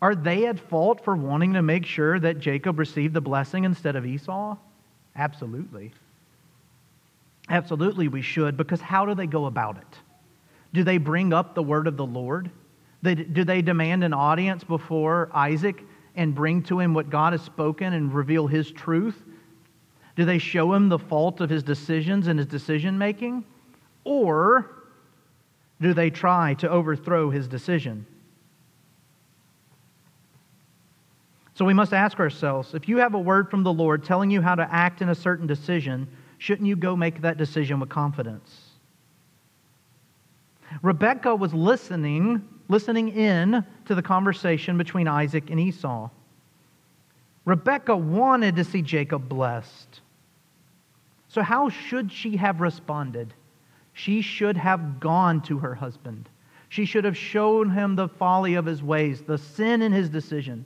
Are 0.00 0.14
they 0.14 0.46
at 0.46 0.58
fault 0.58 1.04
for 1.04 1.14
wanting 1.14 1.52
to 1.52 1.62
make 1.62 1.84
sure 1.84 2.18
that 2.18 2.38
Jacob 2.38 2.78
received 2.78 3.12
the 3.12 3.20
blessing 3.20 3.64
instead 3.64 3.94
of 3.94 4.06
Esau? 4.06 4.56
Absolutely. 5.16 5.92
Absolutely, 7.50 8.08
we 8.08 8.22
should, 8.22 8.56
because 8.56 8.80
how 8.80 9.04
do 9.04 9.14
they 9.14 9.26
go 9.26 9.44
about 9.44 9.76
it? 9.76 9.98
Do 10.72 10.82
they 10.82 10.96
bring 10.96 11.34
up 11.34 11.54
the 11.54 11.62
word 11.62 11.86
of 11.86 11.98
the 11.98 12.06
Lord? 12.06 12.50
Do 13.02 13.44
they 13.44 13.60
demand 13.60 14.02
an 14.02 14.14
audience 14.14 14.64
before 14.64 15.28
Isaac 15.34 15.82
and 16.16 16.34
bring 16.34 16.62
to 16.64 16.80
him 16.80 16.94
what 16.94 17.10
God 17.10 17.32
has 17.32 17.42
spoken 17.42 17.92
and 17.92 18.12
reveal 18.12 18.46
his 18.46 18.70
truth? 18.70 19.22
Do 20.16 20.24
they 20.24 20.38
show 20.38 20.72
him 20.72 20.88
the 20.88 20.98
fault 20.98 21.40
of 21.40 21.50
his 21.50 21.62
decisions 21.62 22.28
and 22.28 22.38
his 22.38 22.46
decision 22.46 22.96
making? 22.96 23.44
Or 24.04 24.70
do 25.80 25.92
they 25.92 26.10
try 26.10 26.54
to 26.54 26.70
overthrow 26.70 27.30
his 27.30 27.48
decision? 27.48 28.06
So 31.54 31.64
we 31.64 31.74
must 31.74 31.92
ask 31.92 32.18
ourselves 32.18 32.74
if 32.74 32.88
you 32.88 32.98
have 32.98 33.14
a 33.14 33.18
word 33.18 33.50
from 33.50 33.62
the 33.62 33.72
Lord 33.72 34.04
telling 34.04 34.30
you 34.30 34.40
how 34.40 34.54
to 34.54 34.72
act 34.72 35.02
in 35.02 35.08
a 35.08 35.14
certain 35.14 35.46
decision, 35.46 36.08
shouldn't 36.38 36.66
you 36.66 36.76
go 36.76 36.96
make 36.96 37.20
that 37.22 37.36
decision 37.36 37.80
with 37.80 37.88
confidence? 37.88 38.70
Rebekah 40.82 41.36
was 41.36 41.54
listening 41.54 42.48
listening 42.68 43.08
in 43.10 43.64
to 43.86 43.94
the 43.94 44.02
conversation 44.02 44.78
between 44.78 45.08
Isaac 45.08 45.50
and 45.50 45.60
Esau. 45.60 46.08
Rebekah 47.44 47.96
wanted 47.96 48.56
to 48.56 48.64
see 48.64 48.82
Jacob 48.82 49.28
blessed. 49.28 50.00
So, 51.28 51.42
how 51.42 51.68
should 51.68 52.12
she 52.12 52.36
have 52.36 52.60
responded? 52.60 53.34
She 53.92 54.22
should 54.22 54.56
have 54.56 55.00
gone 55.00 55.42
to 55.42 55.58
her 55.58 55.74
husband. 55.74 56.28
She 56.68 56.84
should 56.84 57.04
have 57.04 57.16
shown 57.16 57.70
him 57.70 57.94
the 57.94 58.08
folly 58.08 58.54
of 58.54 58.66
his 58.66 58.82
ways, 58.82 59.22
the 59.22 59.38
sin 59.38 59.82
in 59.82 59.92
his 59.92 60.08
decision. 60.08 60.64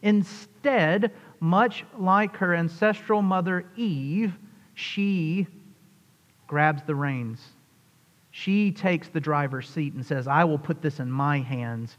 Instead, 0.00 1.12
much 1.40 1.84
like 1.98 2.36
her 2.36 2.54
ancestral 2.54 3.20
mother 3.20 3.66
Eve, 3.76 4.34
she 4.74 5.46
grabs 6.46 6.82
the 6.84 6.94
reins. 6.94 7.40
She 8.32 8.72
takes 8.72 9.08
the 9.08 9.20
driver's 9.20 9.68
seat 9.68 9.92
and 9.92 10.04
says, 10.04 10.26
I 10.26 10.42
will 10.44 10.58
put 10.58 10.80
this 10.80 10.98
in 11.00 11.12
my 11.12 11.38
hands. 11.38 11.96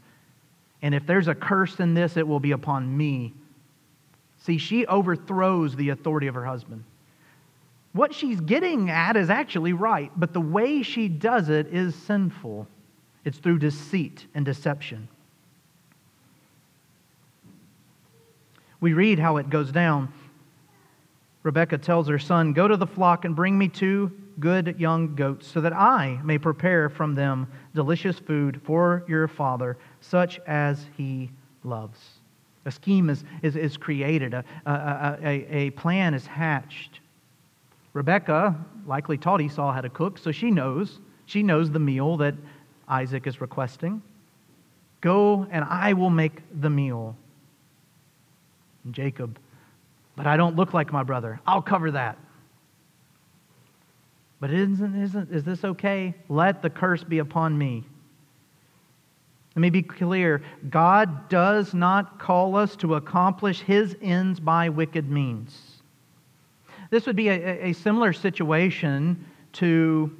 And 0.82 0.92
if 0.94 1.06
there's 1.06 1.28
a 1.28 1.34
curse 1.34 1.78
in 1.78 1.94
this, 1.94 2.16
it 2.16 2.26
will 2.26 2.40
be 2.40 2.50
upon 2.50 2.94
me. 2.94 3.32
See, 4.38 4.58
she 4.58 4.84
overthrows 4.86 5.76
the 5.76 5.90
authority 5.90 6.26
of 6.26 6.34
her 6.34 6.44
husband. 6.44 6.84
What 7.92 8.12
she's 8.12 8.40
getting 8.40 8.90
at 8.90 9.16
is 9.16 9.30
actually 9.30 9.72
right, 9.72 10.10
but 10.16 10.32
the 10.32 10.40
way 10.40 10.82
she 10.82 11.08
does 11.08 11.48
it 11.48 11.68
is 11.68 11.94
sinful. 11.94 12.66
It's 13.24 13.38
through 13.38 13.60
deceit 13.60 14.26
and 14.34 14.44
deception. 14.44 15.08
We 18.80 18.92
read 18.92 19.20
how 19.20 19.36
it 19.36 19.48
goes 19.48 19.70
down. 19.70 20.12
Rebekah 21.44 21.78
tells 21.78 22.08
her 22.08 22.18
son, 22.18 22.52
Go 22.52 22.66
to 22.66 22.76
the 22.76 22.86
flock 22.88 23.24
and 23.24 23.36
bring 23.36 23.56
me 23.56 23.68
two 23.68 24.10
good 24.40 24.76
young 24.78 25.14
goats, 25.14 25.46
so 25.46 25.60
that 25.60 25.72
I 25.72 26.20
may 26.24 26.38
prepare 26.38 26.88
from 26.88 27.14
them 27.14 27.46
delicious 27.74 28.18
food 28.18 28.60
for 28.64 29.04
your 29.08 29.28
father, 29.28 29.76
such 30.00 30.40
as 30.46 30.86
he 30.96 31.30
loves. 31.62 31.98
A 32.66 32.70
scheme 32.70 33.10
is, 33.10 33.24
is, 33.42 33.56
is 33.56 33.76
created, 33.76 34.34
a, 34.34 34.44
a, 34.66 35.18
a, 35.22 35.56
a 35.56 35.70
plan 35.70 36.14
is 36.14 36.26
hatched. 36.26 37.00
Rebekah 37.92 38.56
likely 38.86 39.18
taught 39.18 39.40
Esau 39.40 39.72
how 39.72 39.80
to 39.80 39.88
cook, 39.88 40.18
so 40.18 40.32
she 40.32 40.50
knows. 40.50 41.00
She 41.26 41.42
knows 41.42 41.70
the 41.70 41.78
meal 41.78 42.16
that 42.18 42.34
Isaac 42.88 43.26
is 43.26 43.40
requesting. 43.40 44.02
Go 45.00 45.46
and 45.50 45.64
I 45.64 45.92
will 45.92 46.10
make 46.10 46.42
the 46.60 46.70
meal. 46.70 47.16
And 48.84 48.94
Jacob, 48.94 49.38
but 50.16 50.26
I 50.26 50.36
don't 50.36 50.56
look 50.56 50.74
like 50.74 50.92
my 50.92 51.02
brother. 51.02 51.40
I'll 51.46 51.62
cover 51.62 51.90
that. 51.92 52.18
But 54.44 54.52
isn't, 54.52 55.02
isn't, 55.02 55.32
is 55.32 55.42
this 55.42 55.64
okay? 55.64 56.14
Let 56.28 56.60
the 56.60 56.68
curse 56.68 57.02
be 57.02 57.20
upon 57.20 57.56
me. 57.56 57.82
Let 59.56 59.60
me 59.60 59.70
be 59.70 59.80
clear 59.80 60.42
God 60.68 61.30
does 61.30 61.72
not 61.72 62.18
call 62.18 62.54
us 62.54 62.76
to 62.76 62.96
accomplish 62.96 63.62
his 63.62 63.96
ends 64.02 64.38
by 64.40 64.68
wicked 64.68 65.10
means. 65.10 65.80
This 66.90 67.06
would 67.06 67.16
be 67.16 67.30
a, 67.30 67.68
a 67.68 67.72
similar 67.72 68.12
situation 68.12 69.24
to 69.54 70.14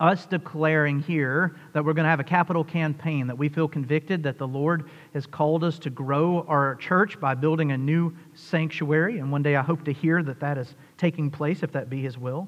us 0.00 0.26
declaring 0.26 1.00
here 1.00 1.56
that 1.72 1.82
we're 1.82 1.94
going 1.94 2.04
to 2.04 2.10
have 2.10 2.20
a 2.20 2.24
capital 2.24 2.62
campaign, 2.62 3.26
that 3.26 3.38
we 3.38 3.48
feel 3.48 3.68
convicted 3.68 4.22
that 4.24 4.36
the 4.36 4.46
Lord 4.46 4.90
has 5.14 5.24
called 5.24 5.64
us 5.64 5.78
to 5.78 5.88
grow 5.88 6.44
our 6.46 6.74
church 6.74 7.18
by 7.18 7.34
building 7.34 7.72
a 7.72 7.78
new 7.78 8.14
sanctuary. 8.34 9.18
And 9.18 9.32
one 9.32 9.42
day 9.42 9.56
I 9.56 9.62
hope 9.62 9.82
to 9.86 9.94
hear 9.94 10.22
that 10.24 10.40
that 10.40 10.58
is 10.58 10.74
taking 10.98 11.30
place, 11.30 11.62
if 11.62 11.72
that 11.72 11.88
be 11.88 12.02
His 12.02 12.18
will. 12.18 12.46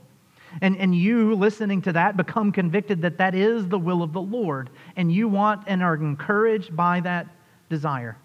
And, 0.60 0.76
and 0.76 0.94
you, 0.94 1.34
listening 1.34 1.80
to 1.82 1.92
that, 1.92 2.16
become 2.16 2.52
convicted 2.52 3.02
that 3.02 3.18
that 3.18 3.34
is 3.34 3.68
the 3.68 3.78
will 3.78 4.02
of 4.02 4.12
the 4.12 4.20
Lord. 4.20 4.70
And 4.96 5.10
you 5.10 5.28
want 5.28 5.64
and 5.66 5.82
are 5.82 5.94
encouraged 5.94 6.76
by 6.76 7.00
that 7.00 7.26
desire. 7.70 8.16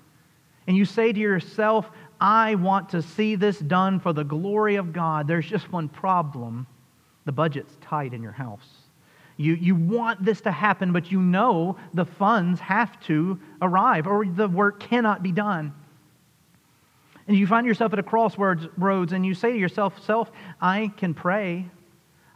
And 0.67 0.75
you 0.75 0.85
say 0.85 1.13
to 1.13 1.19
yourself, 1.19 1.89
I 2.19 2.55
want 2.55 2.89
to 2.89 3.01
see 3.01 3.35
this 3.35 3.59
done 3.59 3.99
for 3.99 4.11
the 4.11 4.23
glory 4.23 4.75
of 4.75 4.91
God. 4.91 5.27
There's 5.27 5.47
just 5.47 5.71
one 5.71 5.87
problem 5.87 6.67
the 7.25 7.31
budget's 7.31 7.75
tight 7.81 8.13
in 8.13 8.23
your 8.23 8.31
house. 8.31 8.67
You, 9.35 9.53
you 9.53 9.75
want 9.75 10.23
this 10.23 10.41
to 10.41 10.51
happen, 10.51 10.91
but 10.91 11.11
you 11.11 11.21
know 11.21 11.77
the 11.93 12.05
funds 12.05 12.59
have 12.59 12.99
to 13.01 13.39
arrive 13.61 14.07
or 14.07 14.25
the 14.25 14.47
work 14.47 14.79
cannot 14.79 15.21
be 15.21 15.31
done. 15.31 15.73
And 17.27 17.37
you 17.37 17.45
find 17.45 17.67
yourself 17.67 17.93
at 17.93 17.99
a 17.99 18.03
crossroads 18.03 19.13
and 19.13 19.25
you 19.25 19.35
say 19.35 19.51
to 19.51 19.59
yourself, 19.59 20.03
Self, 20.03 20.31
I 20.61 20.91
can 20.97 21.13
pray. 21.13 21.69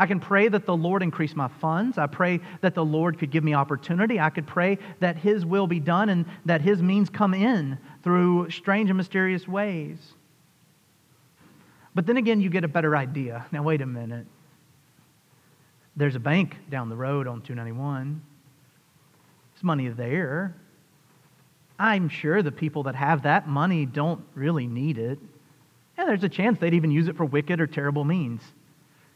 I 0.01 0.07
can 0.07 0.19
pray 0.19 0.47
that 0.47 0.65
the 0.65 0.75
Lord 0.75 1.03
increase 1.03 1.35
my 1.35 1.47
funds. 1.47 1.99
I 1.99 2.07
pray 2.07 2.39
that 2.61 2.73
the 2.73 2.83
Lord 2.83 3.19
could 3.19 3.29
give 3.29 3.43
me 3.43 3.53
opportunity. 3.53 4.19
I 4.19 4.31
could 4.31 4.47
pray 4.47 4.79
that 4.99 5.15
His 5.15 5.45
will 5.45 5.67
be 5.67 5.79
done 5.79 6.09
and 6.09 6.25
that 6.45 6.59
His 6.59 6.81
means 6.81 7.07
come 7.07 7.35
in 7.35 7.77
through 8.03 8.49
strange 8.49 8.89
and 8.89 8.97
mysterious 8.97 9.47
ways. 9.47 9.99
But 11.93 12.07
then 12.07 12.17
again, 12.17 12.41
you 12.41 12.49
get 12.49 12.63
a 12.63 12.67
better 12.67 12.97
idea. 12.97 13.45
Now, 13.51 13.61
wait 13.61 13.81
a 13.81 13.85
minute. 13.85 14.25
There's 15.95 16.15
a 16.15 16.19
bank 16.19 16.57
down 16.71 16.89
the 16.89 16.95
road 16.95 17.27
on 17.27 17.43
291. 17.43 18.23
There's 19.53 19.63
money 19.63 19.89
there. 19.89 20.55
I'm 21.77 22.09
sure 22.09 22.41
the 22.41 22.51
people 22.51 22.81
that 22.83 22.95
have 22.95 23.21
that 23.21 23.47
money 23.47 23.85
don't 23.85 24.23
really 24.33 24.65
need 24.65 24.97
it. 24.97 25.19
And 25.95 26.09
there's 26.09 26.23
a 26.23 26.29
chance 26.29 26.57
they'd 26.57 26.73
even 26.73 26.89
use 26.89 27.07
it 27.07 27.15
for 27.15 27.25
wicked 27.25 27.61
or 27.61 27.67
terrible 27.67 28.03
means. 28.03 28.41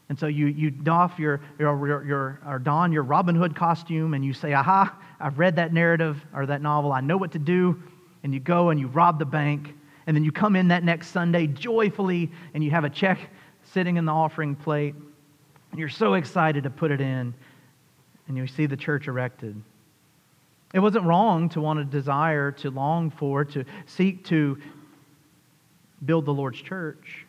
And 0.08 0.18
so 0.18 0.26
you, 0.26 0.46
you 0.46 0.70
doff 0.70 1.18
your, 1.18 1.40
your, 1.58 2.04
your, 2.06 2.40
or 2.46 2.58
don 2.58 2.92
your 2.92 3.02
Robin 3.02 3.34
Hood 3.34 3.56
costume 3.56 4.14
and 4.14 4.24
you 4.24 4.32
say, 4.32 4.52
Aha, 4.52 4.96
I've 5.18 5.38
read 5.38 5.56
that 5.56 5.72
narrative 5.72 6.24
or 6.32 6.46
that 6.46 6.62
novel. 6.62 6.92
I 6.92 7.00
know 7.00 7.16
what 7.16 7.32
to 7.32 7.38
do 7.38 7.82
and 8.26 8.34
you 8.34 8.40
go 8.40 8.70
and 8.70 8.80
you 8.80 8.88
rob 8.88 9.20
the 9.20 9.24
bank, 9.24 9.72
and 10.08 10.16
then 10.16 10.24
you 10.24 10.32
come 10.32 10.56
in 10.56 10.66
that 10.68 10.82
next 10.82 11.12
Sunday 11.12 11.46
joyfully 11.46 12.28
and 12.54 12.64
you 12.64 12.72
have 12.72 12.82
a 12.82 12.90
check 12.90 13.20
sitting 13.62 13.98
in 13.98 14.04
the 14.04 14.10
offering 14.10 14.56
plate, 14.56 14.96
and 15.70 15.78
you're 15.78 15.88
so 15.88 16.14
excited 16.14 16.64
to 16.64 16.70
put 16.70 16.90
it 16.90 17.00
in, 17.00 17.32
and 18.26 18.36
you 18.36 18.48
see 18.48 18.66
the 18.66 18.76
church 18.76 19.06
erected. 19.06 19.60
It 20.74 20.80
wasn't 20.80 21.04
wrong 21.04 21.48
to 21.50 21.60
want 21.60 21.78
to 21.78 21.84
desire, 21.84 22.50
to 22.50 22.70
long 22.70 23.10
for, 23.10 23.44
to 23.44 23.64
seek 23.86 24.24
to 24.24 24.58
build 26.04 26.24
the 26.24 26.34
Lord's 26.34 26.60
church. 26.60 27.25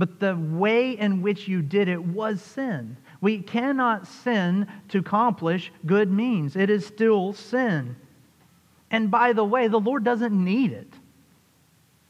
But 0.00 0.18
the 0.18 0.34
way 0.34 0.92
in 0.92 1.20
which 1.20 1.46
you 1.46 1.60
did 1.60 1.86
it 1.86 2.02
was 2.02 2.40
sin. 2.40 2.96
We 3.20 3.42
cannot 3.42 4.06
sin 4.06 4.66
to 4.88 5.00
accomplish 5.00 5.70
good 5.84 6.10
means. 6.10 6.56
It 6.56 6.70
is 6.70 6.86
still 6.86 7.34
sin. 7.34 7.96
And 8.90 9.10
by 9.10 9.34
the 9.34 9.44
way, 9.44 9.68
the 9.68 9.78
Lord 9.78 10.02
doesn't 10.02 10.32
need 10.32 10.72
it. 10.72 10.90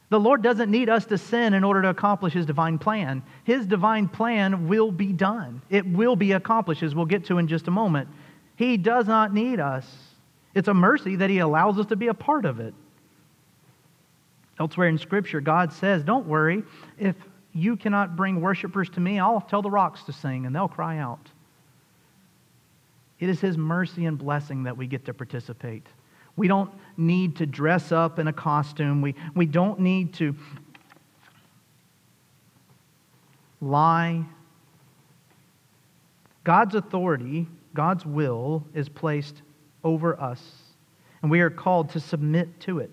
The 0.09 0.20
Lord 0.20 0.40
doesn't 0.40 0.70
need 0.70 0.88
us 0.88 1.05
to 1.07 1.18
sin 1.18 1.53
in 1.53 1.64
order 1.64 1.83
to 1.83 1.88
accomplish 1.88 2.33
His 2.33 2.46
divine 2.46 2.79
plan. 2.79 3.24
His 3.42 3.66
divine 3.66 4.07
plan 4.07 4.68
will 4.68 4.92
be 4.92 5.12
done, 5.12 5.61
it 5.68 5.85
will 5.85 6.14
be 6.14 6.31
accomplished, 6.31 6.85
as 6.85 6.94
we'll 6.94 7.07
get 7.07 7.24
to 7.24 7.38
in 7.38 7.48
just 7.48 7.66
a 7.66 7.72
moment. 7.72 8.09
He 8.55 8.76
does 8.76 9.09
not 9.09 9.35
need 9.35 9.59
us. 9.59 10.14
It's 10.55 10.68
a 10.68 10.74
mercy 10.74 11.16
that 11.16 11.29
He 11.29 11.40
allows 11.40 11.76
us 11.76 11.87
to 11.87 11.96
be 11.96 12.07
a 12.07 12.14
part 12.14 12.44
of 12.44 12.61
it. 12.61 12.72
Elsewhere 14.61 14.87
in 14.87 14.98
Scripture, 14.98 15.40
God 15.40 15.72
says, 15.72 16.05
Don't 16.05 16.26
worry. 16.26 16.62
If 16.96 17.16
you 17.52 17.76
cannot 17.76 18.16
bring 18.16 18.40
worshipers 18.40 18.88
to 18.90 19.00
me, 19.00 19.18
I'll 19.18 19.40
tell 19.40 19.62
the 19.62 19.70
rocks 19.70 20.04
to 20.04 20.12
sing, 20.12 20.46
and 20.46 20.54
they'll 20.54 20.68
cry 20.68 20.98
out. 20.98 21.28
It 23.18 23.28
is 23.28 23.40
His 23.40 23.58
mercy 23.58 24.06
and 24.06 24.16
blessing 24.16 24.64
that 24.64 24.76
we 24.76 24.86
get 24.86 25.04
to 25.06 25.14
participate. 25.14 25.86
We 26.36 26.48
don't 26.48 26.70
need 26.96 27.36
to 27.36 27.46
dress 27.46 27.92
up 27.92 28.18
in 28.18 28.28
a 28.28 28.32
costume. 28.32 29.02
We, 29.02 29.14
we 29.34 29.46
don't 29.46 29.80
need 29.80 30.14
to 30.14 30.34
lie. 33.60 34.24
God's 36.44 36.74
authority, 36.74 37.46
God's 37.74 38.06
will, 38.06 38.64
is 38.74 38.88
placed 38.88 39.42
over 39.84 40.18
us, 40.20 40.42
and 41.22 41.30
we 41.30 41.40
are 41.40 41.50
called 41.50 41.90
to 41.90 42.00
submit 42.00 42.60
to 42.60 42.78
it. 42.78 42.90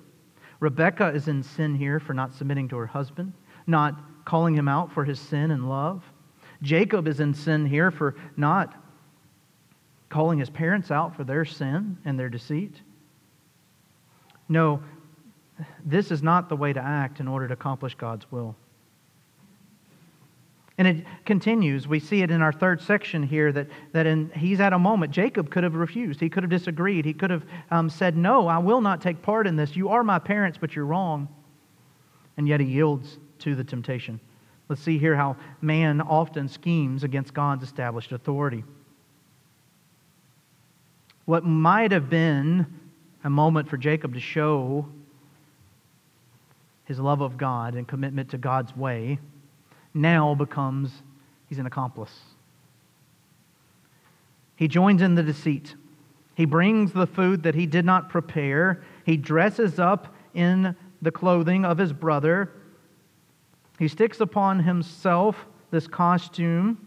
Rebekah 0.60 1.10
is 1.10 1.28
in 1.28 1.44
sin 1.44 1.76
here 1.76 2.00
for 2.00 2.14
not 2.14 2.34
submitting 2.34 2.68
to 2.70 2.78
her 2.78 2.88
husband, 2.88 3.34
not 3.68 3.96
calling 4.28 4.54
him 4.54 4.68
out 4.68 4.92
for 4.92 5.06
his 5.06 5.22
sin 5.22 5.52
and 5.52 5.70
love. 5.70 6.04
Jacob 6.62 7.08
is 7.08 7.22
in 7.22 7.34
sin 7.34 7.66
here 7.66 7.92
for 7.92 8.14
not 8.36 8.76
calling 10.10 10.38
his 10.38 10.50
parents 10.50 10.92
out 10.92 11.16
for 11.16 11.24
their 11.24 11.46
sin 11.46 11.98
and 12.04 12.20
their 12.20 12.28
deceit. 12.28 12.76
No, 14.50 14.84
this 15.86 16.12
is 16.12 16.22
not 16.22 16.50
the 16.50 16.58
way 16.58 16.74
to 16.74 16.82
act 16.82 17.22
in 17.22 17.28
order 17.30 17.48
to 17.48 17.54
accomplish 17.54 17.96
God's 17.96 18.30
will. 18.30 18.54
And 20.78 20.90
it 20.90 21.06
continues. 21.24 21.88
We 21.88 22.02
see 22.02 22.22
it 22.22 22.30
in 22.30 22.42
our 22.42 22.52
third 22.52 22.82
section 22.82 23.24
here 23.24 23.54
that, 23.54 23.68
that 23.94 24.06
in, 24.06 24.30
he's 24.32 24.60
at 24.60 24.74
a 24.74 24.80
moment. 24.80 25.14
Jacob 25.14 25.50
could 25.50 25.64
have 25.64 25.76
refused. 25.76 26.20
He 26.20 26.28
could 26.28 26.44
have 26.44 26.50
disagreed. 26.50 27.06
He 27.06 27.14
could 27.14 27.30
have 27.30 27.46
um, 27.72 27.90
said, 27.90 28.18
No, 28.18 28.50
I 28.50 28.58
will 28.58 28.82
not 28.82 29.02
take 29.02 29.22
part 29.22 29.48
in 29.48 29.56
this. 29.56 29.74
You 29.78 29.88
are 29.88 30.04
my 30.04 30.20
parents, 30.20 30.58
but 30.60 30.76
you're 30.76 30.86
wrong. 30.86 31.30
And 32.36 32.46
yet 32.46 32.60
he 32.60 32.66
yields 32.68 33.20
to 33.40 33.56
the 33.56 33.64
temptation. 33.64 34.20
Let's 34.70 34.82
see 34.82 34.98
here 34.98 35.16
how 35.16 35.38
man 35.62 36.02
often 36.02 36.48
schemes 36.48 37.04
against 37.04 37.34
God's 37.34 37.64
established 37.64 38.12
authority. 38.12 38.64
What 41.26 41.46
might 41.46 41.92
have 41.92 42.10
been 42.10 42.66
a 43.24 43.30
moment 43.30 43.70
for 43.70 43.78
Jacob 43.78 44.14
to 44.14 44.20
show 44.20 44.88
his 46.86 47.00
love 47.00 47.22
of 47.22 47.38
God 47.38 47.76
and 47.76 47.86
commitment 47.86 48.30
to 48.30 48.38
God's 48.38 48.76
way, 48.76 49.20
now 49.94 50.34
becomes 50.36 50.90
he's 51.50 51.60
an 51.60 51.66
accomplice. 51.66 52.18
He 54.56 54.68
joins 54.68 55.02
in 55.02 55.16
the 55.16 55.24
deceit. 55.24 55.76
He 56.36 56.46
brings 56.46 56.94
the 56.94 57.08
food 57.08 57.44
that 57.44 57.56
he 57.56 57.66
did 57.66 57.84
not 57.84 58.10
prepare. 58.10 58.84
He 59.06 59.18
dresses 59.18 59.80
up 59.80 60.16
in 60.34 60.76
the 61.02 61.12
clothing 61.12 61.66
of 61.66 61.78
his 61.78 61.92
brother. 61.92 62.52
He 63.78 63.88
sticks 63.88 64.20
upon 64.20 64.60
himself 64.60 65.46
this 65.72 65.88
costume, 65.88 66.86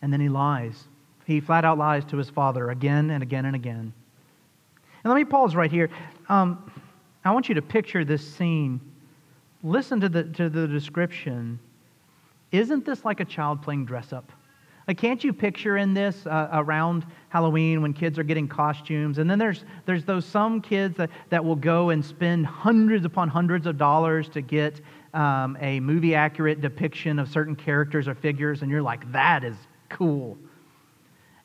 and 0.00 0.12
then 0.12 0.20
he 0.20 0.28
lies. 0.28 0.84
He 1.26 1.40
flat 1.40 1.64
out 1.64 1.78
lies 1.78 2.04
to 2.06 2.16
his 2.16 2.30
father 2.30 2.70
again 2.70 3.10
and 3.10 3.22
again 3.22 3.44
and 3.44 3.56
again. 3.56 3.92
And 5.02 5.12
let 5.12 5.16
me 5.16 5.24
pause 5.24 5.54
right 5.54 5.70
here. 5.70 5.90
Um, 6.28 6.70
I 7.24 7.30
want 7.32 7.48
you 7.48 7.54
to 7.54 7.62
picture 7.62 8.04
this 8.04 8.26
scene. 8.26 8.80
Listen 9.62 10.00
to 10.00 10.08
the, 10.08 10.24
to 10.24 10.48
the 10.48 10.66
description. 10.66 11.58
Isn't 12.52 12.84
this 12.84 13.04
like 13.04 13.20
a 13.20 13.24
child 13.24 13.62
playing 13.62 13.86
dress 13.86 14.12
up? 14.12 14.30
Can't 14.92 15.24
you 15.24 15.32
picture 15.32 15.78
in 15.78 15.94
this 15.94 16.26
uh, 16.26 16.48
around 16.52 17.06
Halloween 17.30 17.80
when 17.80 17.94
kids 17.94 18.18
are 18.18 18.22
getting 18.22 18.46
costumes? 18.46 19.16
And 19.16 19.30
then 19.30 19.38
there's, 19.38 19.64
there's 19.86 20.04
those 20.04 20.26
some 20.26 20.60
kids 20.60 20.98
that, 20.98 21.08
that 21.30 21.42
will 21.42 21.56
go 21.56 21.88
and 21.88 22.04
spend 22.04 22.44
hundreds 22.44 23.06
upon 23.06 23.28
hundreds 23.28 23.66
of 23.66 23.78
dollars 23.78 24.28
to 24.30 24.42
get 24.42 24.82
um, 25.14 25.56
a 25.60 25.80
movie 25.80 26.14
accurate 26.14 26.60
depiction 26.60 27.18
of 27.18 27.30
certain 27.30 27.56
characters 27.56 28.08
or 28.08 28.14
figures, 28.14 28.60
and 28.60 28.70
you're 28.70 28.82
like, 28.82 29.10
that 29.12 29.42
is 29.42 29.56
cool. 29.88 30.36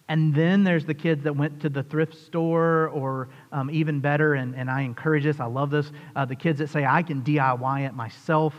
And 0.09 0.33
then 0.33 0.63
there's 0.63 0.85
the 0.85 0.93
kids 0.93 1.23
that 1.23 1.35
went 1.35 1.61
to 1.61 1.69
the 1.69 1.83
thrift 1.83 2.15
store, 2.15 2.89
or 2.89 3.29
um, 3.51 3.69
even 3.69 3.99
better, 3.99 4.33
and, 4.33 4.55
and 4.55 4.69
I 4.69 4.81
encourage 4.81 5.23
this, 5.23 5.39
I 5.39 5.45
love 5.45 5.69
this, 5.69 5.91
uh, 6.15 6.25
the 6.25 6.35
kids 6.35 6.59
that 6.59 6.69
say, 6.69 6.83
I 6.83 7.03
can 7.03 7.21
DIY 7.21 7.85
it 7.85 7.93
myself. 7.93 8.55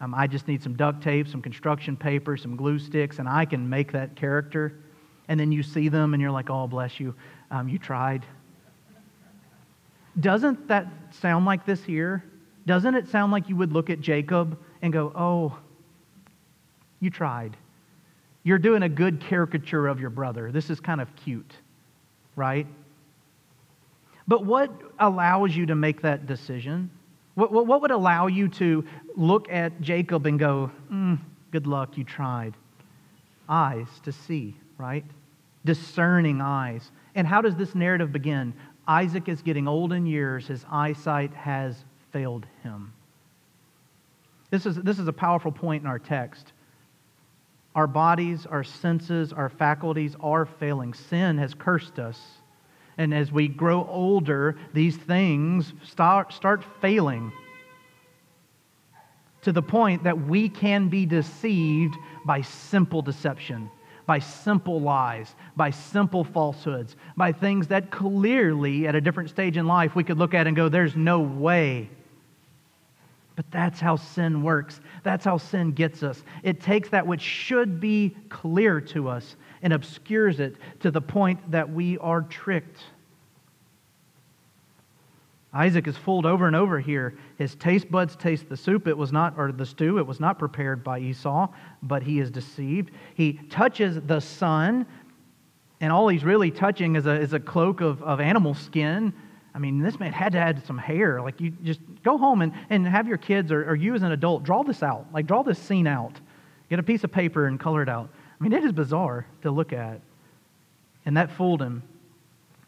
Um, 0.00 0.14
I 0.14 0.26
just 0.26 0.48
need 0.48 0.62
some 0.62 0.74
duct 0.74 1.02
tape, 1.02 1.28
some 1.28 1.40
construction 1.40 1.96
paper, 1.96 2.36
some 2.36 2.56
glue 2.56 2.78
sticks, 2.78 3.18
and 3.18 3.28
I 3.28 3.44
can 3.44 3.68
make 3.68 3.92
that 3.92 4.16
character. 4.16 4.80
And 5.28 5.38
then 5.38 5.52
you 5.52 5.62
see 5.62 5.88
them 5.88 6.14
and 6.14 6.20
you're 6.20 6.30
like, 6.30 6.50
oh, 6.50 6.66
bless 6.66 7.00
you, 7.00 7.14
um, 7.50 7.68
you 7.68 7.78
tried. 7.78 8.26
Doesn't 10.20 10.68
that 10.68 10.86
sound 11.10 11.44
like 11.44 11.64
this 11.64 11.82
here? 11.82 12.24
Doesn't 12.66 12.94
it 12.94 13.08
sound 13.08 13.32
like 13.32 13.48
you 13.48 13.56
would 13.56 13.72
look 13.72 13.90
at 13.90 14.00
Jacob 14.00 14.58
and 14.82 14.92
go, 14.92 15.12
oh, 15.14 15.58
you 17.00 17.10
tried? 17.10 17.56
You're 18.42 18.58
doing 18.58 18.82
a 18.82 18.88
good 18.88 19.20
caricature 19.20 19.86
of 19.86 20.00
your 20.00 20.10
brother. 20.10 20.52
This 20.52 20.70
is 20.70 20.80
kind 20.80 21.00
of 21.00 21.14
cute, 21.16 21.54
right? 22.36 22.66
But 24.28 24.44
what 24.44 24.70
allows 24.98 25.56
you 25.56 25.66
to 25.66 25.74
make 25.74 26.02
that 26.02 26.26
decision? 26.26 26.90
What, 27.34 27.52
what, 27.52 27.66
what 27.66 27.82
would 27.82 27.90
allow 27.90 28.26
you 28.26 28.48
to 28.48 28.84
look 29.16 29.50
at 29.50 29.80
Jacob 29.80 30.26
and 30.26 30.38
go, 30.38 30.70
mm, 30.90 31.18
good 31.50 31.66
luck, 31.66 31.96
you 31.98 32.04
tried? 32.04 32.54
Eyes 33.48 33.88
to 34.04 34.12
see, 34.12 34.56
right? 34.78 35.04
Discerning 35.64 36.40
eyes. 36.40 36.90
And 37.14 37.26
how 37.26 37.40
does 37.40 37.56
this 37.56 37.74
narrative 37.74 38.12
begin? 38.12 38.54
Isaac 38.86 39.28
is 39.28 39.42
getting 39.42 39.66
old 39.66 39.92
in 39.92 40.06
years, 40.06 40.46
his 40.46 40.64
eyesight 40.70 41.32
has 41.34 41.84
failed 42.12 42.46
him. 42.62 42.92
This 44.50 44.66
is, 44.66 44.76
this 44.76 44.98
is 44.98 45.08
a 45.08 45.12
powerful 45.12 45.50
point 45.50 45.82
in 45.82 45.88
our 45.88 45.98
text. 45.98 46.52
Our 47.74 47.88
bodies, 47.88 48.46
our 48.46 48.62
senses, 48.62 49.32
our 49.32 49.48
faculties 49.48 50.14
are 50.20 50.46
failing. 50.46 50.94
Sin 50.94 51.38
has 51.38 51.54
cursed 51.54 51.98
us. 51.98 52.20
And 52.96 53.12
as 53.12 53.32
we 53.32 53.48
grow 53.48 53.86
older, 53.88 54.56
these 54.72 54.96
things 54.96 55.72
start, 55.82 56.32
start 56.32 56.64
failing 56.80 57.32
to 59.42 59.52
the 59.52 59.62
point 59.62 60.04
that 60.04 60.26
we 60.26 60.48
can 60.48 60.88
be 60.88 61.04
deceived 61.04 61.94
by 62.24 62.40
simple 62.40 63.02
deception, 63.02 63.70
by 64.06 64.18
simple 64.18 64.80
lies, 64.80 65.34
by 65.56 65.70
simple 65.70 66.24
falsehoods, 66.24 66.96
by 67.16 67.32
things 67.32 67.68
that 67.68 67.90
clearly, 67.90 68.86
at 68.86 68.94
a 68.94 69.00
different 69.00 69.28
stage 69.28 69.56
in 69.56 69.66
life, 69.66 69.94
we 69.94 70.04
could 70.04 70.18
look 70.18 70.34
at 70.34 70.46
and 70.46 70.56
go, 70.56 70.68
there's 70.68 70.96
no 70.96 71.20
way. 71.20 71.90
But 73.36 73.50
that's 73.50 73.80
how 73.80 73.96
sin 73.96 74.42
works. 74.42 74.80
That's 75.02 75.24
how 75.24 75.38
sin 75.38 75.72
gets 75.72 76.02
us. 76.02 76.22
It 76.42 76.60
takes 76.60 76.88
that 76.90 77.06
which 77.06 77.20
should 77.20 77.80
be 77.80 78.16
clear 78.28 78.80
to 78.80 79.08
us 79.08 79.36
and 79.64 79.72
obscures 79.72 80.38
it 80.38 80.54
to 80.80 80.92
the 80.92 81.00
point 81.00 81.50
that 81.50 81.68
we 81.68 81.98
are 81.98 82.22
tricked. 82.22 82.78
Isaac 85.54 85.88
is 85.88 85.96
fooled 85.96 86.26
over 86.26 86.46
and 86.46 86.54
over 86.54 86.78
here. 86.80 87.16
His 87.38 87.54
taste 87.54 87.90
buds 87.90 88.14
taste 88.14 88.48
the 88.48 88.56
soup. 88.56 88.86
It 88.86 88.98
was 88.98 89.10
not, 89.10 89.34
or 89.38 89.52
the 89.52 89.64
stew. 89.64 89.98
It 89.98 90.06
was 90.06 90.20
not 90.20 90.38
prepared 90.38 90.84
by 90.84 90.98
Esau, 90.98 91.48
but 91.82 92.02
he 92.02 92.18
is 92.20 92.30
deceived. 92.30 92.90
He 93.14 93.34
touches 93.50 94.00
the 94.02 94.20
son, 94.20 94.84
and 95.80 95.92
all 95.92 96.08
he's 96.08 96.24
really 96.24 96.50
touching 96.50 96.96
is 96.96 97.06
a, 97.06 97.12
is 97.12 97.32
a 97.32 97.40
cloak 97.40 97.80
of, 97.80 98.02
of 98.02 98.20
animal 98.20 98.52
skin. 98.52 99.14
I 99.54 99.60
mean, 99.60 99.78
this 99.78 99.98
man 99.98 100.12
had 100.12 100.32
to 100.32 100.38
add 100.38 100.66
some 100.66 100.76
hair. 100.76 101.22
Like, 101.22 101.40
you 101.40 101.52
just 101.62 101.80
go 102.02 102.18
home 102.18 102.42
and, 102.42 102.52
and 102.68 102.86
have 102.86 103.08
your 103.08 103.18
kids, 103.18 103.50
or, 103.50 103.70
or 103.70 103.76
you 103.76 103.94
as 103.94 104.02
an 104.02 104.12
adult, 104.12 104.42
draw 104.42 104.62
this 104.62 104.82
out. 104.82 105.06
Like, 105.12 105.26
draw 105.26 105.42
this 105.42 105.58
scene 105.58 105.86
out. 105.86 106.20
Get 106.68 106.80
a 106.80 106.82
piece 106.82 107.04
of 107.04 107.12
paper 107.12 107.46
and 107.46 107.58
color 107.58 107.82
it 107.82 107.88
out. 107.88 108.10
I 108.44 108.46
mean, 108.46 108.58
it 108.58 108.64
is 108.64 108.72
bizarre 108.72 109.26
to 109.40 109.50
look 109.50 109.72
at. 109.72 110.02
And 111.06 111.16
that 111.16 111.30
fooled 111.30 111.62
him. 111.62 111.82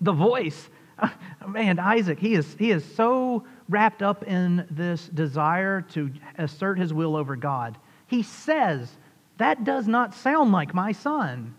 The 0.01 0.13
voice, 0.13 0.71
man, 1.47 1.79
Isaac, 1.79 2.19
he 2.19 2.35
is, 2.35 2.57
he 2.59 2.71
is 2.71 2.83
so 2.95 3.45
wrapped 3.69 4.01
up 4.01 4.23
in 4.23 4.67
this 4.71 5.07
desire 5.09 5.83
to 5.93 6.11
assert 6.39 6.79
his 6.79 6.95
will 6.95 7.15
over 7.15 7.37
God. 7.37 7.77
He 8.07 8.23
says, 8.23 8.91
That 9.37 9.65
does 9.65 9.87
not 9.87 10.15
sound 10.15 10.51
like 10.51 10.73
my 10.73 10.93
son. 10.93 11.55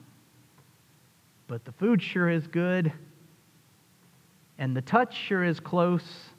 But 1.45 1.63
the 1.63 1.71
food 1.73 2.01
sure 2.01 2.27
is 2.27 2.47
good, 2.47 2.91
and 4.58 4.75
the 4.75 4.82
touch 4.82 5.15
sure 5.15 5.43
is 5.43 5.60
close, 5.60 6.32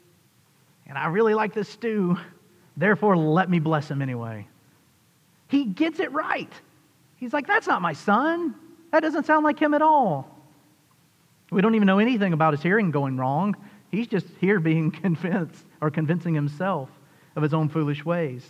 and 0.85 0.97
I 0.97 1.07
really 1.07 1.33
like 1.33 1.53
this 1.53 1.69
stew. 1.69 2.17
Therefore, 2.75 3.15
let 3.15 3.49
me 3.49 3.59
bless 3.59 3.89
him 3.89 4.01
anyway. 4.01 4.49
He 5.47 5.63
gets 5.63 6.01
it 6.01 6.11
right. 6.11 6.51
He's 7.19 7.33
like, 7.33 7.47
That's 7.47 7.67
not 7.67 7.81
my 7.81 7.93
son. 7.93 8.55
That 8.91 9.01
doesn't 9.01 9.25
sound 9.25 9.43
like 9.43 9.59
him 9.59 9.73
at 9.73 9.81
all. 9.81 10.35
We 11.51 11.61
don't 11.61 11.75
even 11.75 11.85
know 11.85 11.99
anything 11.99 12.33
about 12.33 12.53
his 12.53 12.63
hearing 12.63 12.91
going 12.91 13.17
wrong. 13.17 13.55
He's 13.91 14.07
just 14.07 14.27
here 14.39 14.59
being 14.59 14.91
convinced 14.91 15.65
or 15.81 15.91
convincing 15.91 16.33
himself 16.33 16.89
of 17.35 17.43
his 17.43 17.53
own 17.53 17.69
foolish 17.69 18.05
ways. 18.05 18.47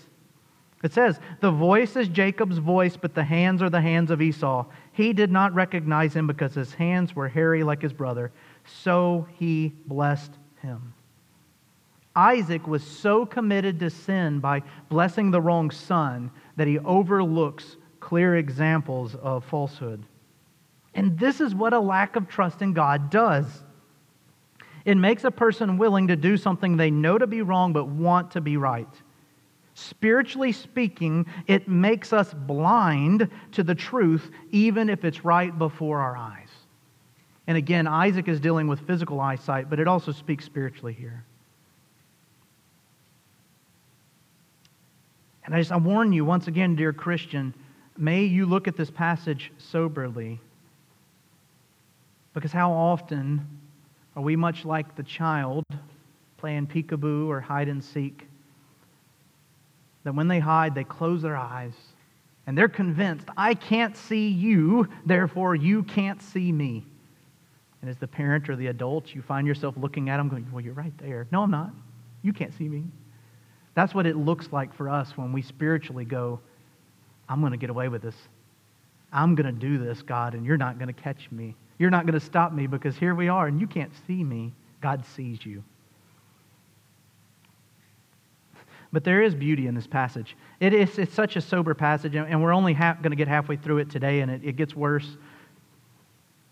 It 0.84 0.94
says, 0.94 1.20
The 1.42 1.52
voice 1.52 1.96
is 1.96 2.08
Jacob's 2.08 2.58
voice, 2.58 2.96
but 2.96 3.14
the 3.14 3.24
hands 3.24 3.62
are 3.62 3.70
the 3.70 3.82
hands 3.82 4.12
of 4.12 4.22
Esau. 4.22 4.66
He 4.94 5.14
did 5.14 5.32
not 5.32 5.54
recognize 5.54 6.14
him 6.14 6.28
because 6.28 6.54
his 6.54 6.74
hands 6.74 7.16
were 7.16 7.28
hairy 7.28 7.64
like 7.64 7.82
his 7.82 7.94
brother. 7.94 8.32
So 8.66 9.28
he 9.38 9.74
blessed 9.88 10.32
him. 10.62 10.94
Isaac 12.16 12.68
was 12.68 12.84
so 12.84 13.26
committed 13.26 13.80
to 13.80 13.90
sin 13.90 14.40
by 14.40 14.64
blessing 14.90 15.32
the 15.32 15.42
wrong 15.42 15.72
son 15.72 16.32
that 16.56 16.68
he 16.68 16.80
overlooks 16.80 17.78
clear 18.00 18.36
examples 18.36 19.16
of 19.16 19.46
falsehood. 19.46 20.04
And 20.96 21.18
this 21.18 21.40
is 21.42 21.54
what 21.54 21.74
a 21.74 21.80
lack 21.80 22.16
of 22.16 22.28
trust 22.28 22.62
in 22.62 22.74
God 22.74 23.10
does. 23.10 23.46
It 24.86 24.96
makes 24.96 25.24
a 25.24 25.32
person 25.32 25.78
willing 25.78 26.08
to 26.08 26.16
do 26.16 26.38
something 26.38 26.78
they 26.78 26.92
know 26.92 27.18
to 27.18 27.28
be 27.28 27.42
wrong 27.42 27.74
but 27.74 27.88
want 27.88 28.32
to 28.32 28.42
be 28.42 28.58
right. 28.58 28.88
Spiritually 29.76 30.52
speaking, 30.52 31.26
it 31.48 31.68
makes 31.68 32.12
us 32.12 32.34
blind 32.34 33.30
to 33.54 33.64
the 33.64 33.76
truth, 33.76 34.30
even 34.52 34.90
if 34.90 35.06
it's 35.06 35.24
right 35.24 35.58
before 35.58 36.00
our 36.00 36.18
eyes. 36.18 36.50
And 37.48 37.58
again, 37.58 37.88
Isaac 37.88 38.28
is 38.28 38.40
dealing 38.40 38.68
with 38.68 38.82
physical 38.82 39.20
eyesight, 39.20 39.70
but 39.70 39.80
it 39.80 39.88
also 39.88 40.12
speaks 40.12 40.46
spiritually 40.46 40.94
here. 40.94 41.24
And 45.46 45.56
I 45.56 45.60
just 45.60 45.72
I 45.72 45.78
warn 45.78 46.14
you 46.14 46.26
once 46.26 46.48
again, 46.48 46.76
dear 46.76 46.94
Christian, 46.94 47.54
may 48.00 48.24
you 48.24 48.46
look 48.46 48.68
at 48.68 48.78
this 48.78 48.90
passage 48.90 49.52
soberly 49.58 50.40
because 52.34 52.52
how 52.52 52.72
often 52.72 53.46
are 54.16 54.22
we 54.22 54.36
much 54.36 54.64
like 54.64 54.96
the 54.96 55.04
child 55.04 55.66
playing 56.38 56.68
peekaboo 56.68 57.28
or 57.28 57.42
hide 57.42 57.68
and 57.68 57.84
seek? 57.84 58.28
That 60.06 60.16
when 60.16 60.30
they 60.30 60.40
hide, 60.40 60.74
they 60.74 60.86
close 60.86 61.22
their 61.22 61.36
eyes 61.36 61.74
and 62.48 62.58
they're 62.58 62.70
convinced, 62.70 63.28
I 63.38 63.54
can't 63.54 63.96
see 63.96 64.30
you, 64.30 64.88
therefore 65.06 65.56
you 65.56 65.84
can't 65.84 66.22
see 66.22 66.52
me. 66.52 66.86
And 67.82 67.90
as 67.90 67.98
the 67.98 68.08
parent 68.08 68.50
or 68.50 68.56
the 68.56 68.68
adult, 68.68 69.14
you 69.14 69.22
find 69.22 69.46
yourself 69.46 69.76
looking 69.78 70.10
at 70.10 70.18
them 70.18 70.30
going, 70.30 70.48
Well, 70.52 70.64
you're 70.64 70.74
right 70.74 70.98
there. 70.98 71.28
No, 71.32 71.44
I'm 71.44 71.52
not. 71.52 71.72
You 72.22 72.34
can't 72.34 72.54
see 72.58 72.68
me. 72.68 72.86
That's 73.76 73.94
what 73.94 74.06
it 74.06 74.18
looks 74.18 74.50
like 74.52 74.74
for 74.74 74.90
us 74.90 75.16
when 75.16 75.32
we 75.32 75.42
spiritually 75.42 76.06
go, 76.06 76.40
I'm 77.30 77.40
going 77.40 77.52
to 77.54 77.58
get 77.58 77.70
away 77.70 77.88
with 77.88 78.02
this. 78.02 78.16
I'm 79.14 79.36
going 79.36 79.46
to 79.46 79.60
do 79.60 79.78
this, 79.78 80.02
God, 80.02 80.34
and 80.34 80.46
you're 80.46 80.58
not 80.58 80.78
going 80.78 80.94
to 80.94 81.02
catch 81.02 81.32
me. 81.32 81.56
You're 81.78 81.90
not 81.90 82.06
going 82.06 82.20
to 82.20 82.26
stop 82.26 82.52
me 82.52 82.68
because 82.68 82.98
here 82.98 83.16
we 83.16 83.30
are 83.30 83.48
and 83.48 83.62
you 83.62 83.68
can't 83.68 83.92
see 84.06 84.24
me. 84.24 84.54
God 84.82 85.06
sees 85.06 85.46
you. 85.46 85.64
But 88.92 89.04
there 89.04 89.22
is 89.22 89.36
beauty 89.36 89.68
in 89.68 89.76
this 89.76 89.88
passage. 89.88 90.36
It 90.60 90.74
is, 90.74 90.98
it's 90.98 91.14
such 91.14 91.36
a 91.36 91.42
sober 91.42 91.76
passage, 91.76 92.16
and 92.16 92.42
we're 92.42 92.54
only 92.54 92.74
going 92.74 93.04
to 93.04 93.16
get 93.16 93.28
halfway 93.28 93.56
through 93.56 93.78
it 93.78 93.90
today, 93.92 94.22
and 94.22 94.32
it, 94.32 94.42
it 94.44 94.56
gets 94.56 94.76
worse 94.76 95.08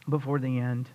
before 0.07 0.37
the 0.39 0.59
end. 0.59 0.87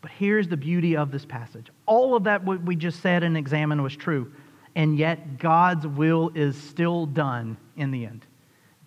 But 0.00 0.12
here's 0.12 0.46
the 0.46 0.56
beauty 0.56 0.96
of 0.96 1.10
this 1.10 1.24
passage. 1.24 1.66
All 1.86 2.14
of 2.14 2.24
that 2.24 2.44
what 2.44 2.62
we 2.62 2.76
just 2.76 3.00
said 3.02 3.24
and 3.24 3.36
examined 3.36 3.82
was 3.82 3.96
true. 3.96 4.30
and 4.76 4.98
yet 4.98 5.38
God's 5.38 5.86
will 5.86 6.30
is 6.34 6.56
still 6.56 7.06
done 7.06 7.56
in 7.76 7.90
the 7.90 8.06
end. 8.06 8.24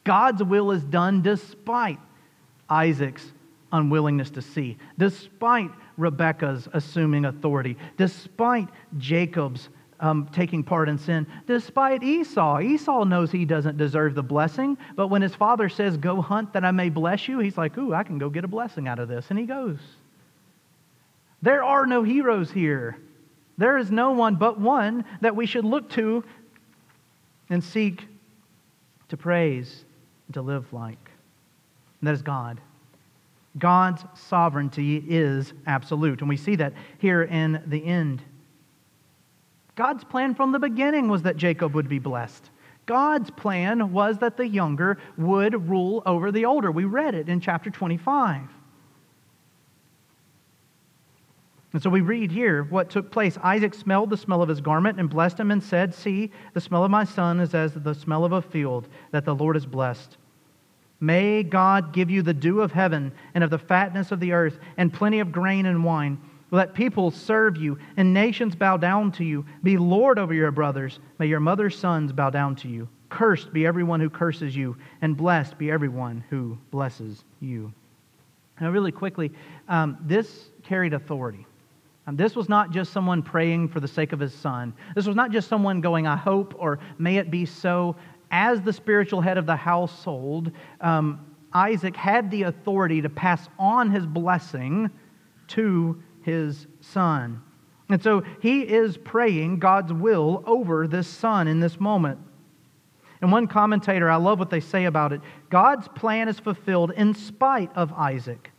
God's 0.07 0.41
will 0.41 0.71
is 0.71 0.85
done 0.85 1.21
despite 1.21 1.99
Isaac's 2.69 3.29
unwillingness 3.73 4.29
to 4.31 4.41
see, 4.41 4.77
despite 4.97 5.69
Rebekah's 5.97 6.69
assuming 6.71 7.25
authority, 7.25 7.75
despite 7.97 8.69
Jacob's 8.97 9.67
um, 9.99 10.29
taking 10.31 10.63
part 10.63 10.87
in 10.87 10.97
sin, 10.97 11.27
despite 11.45 12.03
Esau. 12.03 12.61
Esau 12.61 13.03
knows 13.03 13.33
he 13.33 13.43
doesn't 13.43 13.75
deserve 13.75 14.15
the 14.15 14.23
blessing, 14.23 14.77
but 14.95 15.09
when 15.09 15.21
his 15.21 15.35
father 15.35 15.67
says, 15.67 15.97
Go 15.97 16.21
hunt 16.21 16.53
that 16.53 16.63
I 16.63 16.71
may 16.71 16.87
bless 16.87 17.27
you, 17.27 17.39
he's 17.39 17.57
like, 17.57 17.77
Ooh, 17.77 17.93
I 17.93 18.03
can 18.03 18.17
go 18.17 18.29
get 18.29 18.45
a 18.45 18.47
blessing 18.47 18.87
out 18.87 18.99
of 18.99 19.09
this. 19.09 19.25
And 19.29 19.37
he 19.37 19.45
goes. 19.45 19.79
There 21.41 21.65
are 21.65 21.85
no 21.85 22.03
heroes 22.03 22.49
here. 22.49 22.97
There 23.57 23.77
is 23.77 23.91
no 23.91 24.11
one 24.11 24.37
but 24.37 24.57
one 24.57 25.03
that 25.19 25.35
we 25.35 25.45
should 25.45 25.65
look 25.65 25.89
to 25.91 26.23
and 27.49 27.61
seek 27.61 28.05
to 29.09 29.17
praise 29.17 29.83
to 30.33 30.41
live 30.41 30.71
like. 30.73 31.11
And 32.01 32.07
that 32.07 32.13
is 32.13 32.21
God. 32.21 32.61
God's 33.57 34.03
sovereignty 34.13 35.03
is 35.07 35.53
absolute. 35.65 36.19
And 36.19 36.29
we 36.29 36.37
see 36.37 36.55
that 36.57 36.73
here 36.99 37.23
in 37.23 37.63
the 37.65 37.83
end. 37.83 38.21
God's 39.75 40.03
plan 40.03 40.35
from 40.35 40.51
the 40.51 40.59
beginning 40.59 41.07
was 41.07 41.23
that 41.23 41.37
Jacob 41.37 41.73
would 41.73 41.89
be 41.89 41.99
blessed. 41.99 42.49
God's 42.85 43.29
plan 43.31 43.91
was 43.91 44.17
that 44.19 44.37
the 44.37 44.47
younger 44.47 44.97
would 45.17 45.69
rule 45.69 46.01
over 46.05 46.31
the 46.31 46.45
older. 46.45 46.71
We 46.71 46.85
read 46.85 47.15
it 47.15 47.29
in 47.29 47.39
chapter 47.39 47.69
25. 47.69 48.41
And 51.77 51.83
so 51.83 51.91
we 51.91 52.01
read 52.01 52.31
here 52.31 52.63
what 52.63 52.89
took 52.89 53.11
place. 53.11 53.37
Isaac 53.43 53.75
smelled 53.75 54.09
the 54.09 54.17
smell 54.17 54.41
of 54.41 54.49
his 54.49 54.61
garment 54.61 54.99
and 54.99 55.07
blessed 55.07 55.39
him 55.39 55.51
and 55.51 55.61
said, 55.61 55.93
See, 55.93 56.31
the 56.55 56.59
smell 56.59 56.83
of 56.83 56.89
my 56.89 57.03
son 57.03 57.39
is 57.39 57.53
as 57.53 57.75
the 57.75 57.93
smell 57.93 58.25
of 58.25 58.31
a 58.31 58.41
field 58.41 58.89
that 59.11 59.25
the 59.25 59.35
Lord 59.35 59.55
has 59.55 59.67
blessed. 59.67 60.17
May 60.99 61.43
God 61.43 61.93
give 61.93 62.09
you 62.09 62.23
the 62.23 62.33
dew 62.33 62.61
of 62.61 62.71
heaven 62.71 63.11
and 63.35 63.43
of 63.43 63.51
the 63.51 63.59
fatness 63.59 64.11
of 64.11 64.19
the 64.19 64.31
earth 64.31 64.57
and 64.77 64.91
plenty 64.91 65.19
of 65.19 65.31
grain 65.31 65.67
and 65.67 65.83
wine. 65.83 66.19
Let 66.49 66.73
people 66.73 67.11
serve 67.11 67.57
you 67.57 67.77
and 67.95 68.11
nations 68.11 68.55
bow 68.55 68.77
down 68.77 69.11
to 69.11 69.23
you. 69.23 69.45
Be 69.61 69.77
Lord 69.77 70.17
over 70.17 70.33
your 70.33 70.49
brothers. 70.49 70.97
May 71.19 71.27
your 71.27 71.39
mother's 71.39 71.77
sons 71.77 72.11
bow 72.11 72.31
down 72.31 72.55
to 72.55 72.67
you. 72.67 72.89
Cursed 73.09 73.53
be 73.53 73.67
everyone 73.67 73.99
who 73.99 74.09
curses 74.09 74.55
you, 74.55 74.75
and 75.03 75.15
blessed 75.15 75.59
be 75.59 75.69
everyone 75.69 76.23
who 76.31 76.57
blesses 76.71 77.23
you. 77.39 77.71
Now, 78.59 78.71
really 78.71 78.91
quickly, 78.91 79.31
um, 79.69 79.99
this 80.01 80.49
carried 80.63 80.95
authority. 80.95 81.45
Um, 82.07 82.15
this 82.15 82.35
was 82.35 82.47
not 82.47 82.71
just 82.71 82.93
someone 82.93 83.21
praying 83.21 83.67
for 83.67 83.81
the 83.81 83.87
sake 83.87 84.13
of 84.13 84.19
his 84.19 84.33
son. 84.33 84.73
This 84.95 85.05
was 85.05 85.15
not 85.15 85.31
just 85.31 85.49
someone 85.49 85.81
going, 85.81 86.07
I 86.07 86.15
hope, 86.15 86.55
or 86.57 86.79
may 86.97 87.17
it 87.17 87.29
be 87.29 87.45
so 87.45 87.95
as 88.31 88.61
the 88.61 88.73
spiritual 88.73 89.21
head 89.21 89.37
of 89.37 89.45
the 89.45 89.55
household, 89.55 90.51
um, 90.81 91.35
Isaac 91.53 91.95
had 91.95 92.29
the 92.29 92.43
authority 92.43 93.01
to 93.01 93.09
pass 93.09 93.47
on 93.57 93.89
his 93.89 94.05
blessing 94.05 94.89
to 95.49 96.01
his 96.23 96.67
son. 96.81 97.41
And 97.89 98.03
so 98.03 98.23
he 98.41 98.61
is 98.61 98.97
praying 98.97 99.59
God's 99.59 99.93
will 99.93 100.43
over 100.45 100.87
this 100.87 101.07
son 101.07 101.47
in 101.47 101.59
this 101.59 101.79
moment. 101.79 102.19
And 103.21 103.31
one 103.31 103.47
commentator, 103.47 104.09
I 104.11 104.17
love 104.17 104.39
what 104.39 104.49
they 104.49 104.59
say 104.59 104.85
about 104.85 105.13
it 105.13 105.21
God's 105.49 105.87
plan 105.87 106.27
is 106.27 106.39
fulfilled 106.39 106.91
in 106.91 107.13
spite 107.13 107.71
of 107.75 107.93
Isaac. 107.93 108.51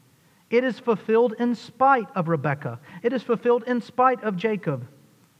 It 0.50 0.64
is 0.64 0.78
fulfilled 0.78 1.34
in 1.38 1.54
spite 1.54 2.08
of 2.14 2.28
Rebekah. 2.28 2.80
It 3.02 3.12
is 3.12 3.22
fulfilled 3.22 3.64
in 3.66 3.80
spite 3.80 4.22
of 4.22 4.36
Jacob. 4.36 4.86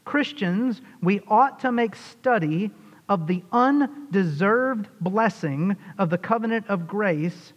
Christians, 0.05 0.83
we 1.03 1.21
ought 1.29 1.61
to 1.61 1.73
make 1.73 1.95
study 1.95 2.71
of 3.09 3.27
the 3.27 3.43
undeserved 3.53 4.89
blessing 5.01 5.77
of 5.99 6.11
the 6.11 6.19
covenant 6.19 6.67
of 6.69 6.87
grace 6.87 7.55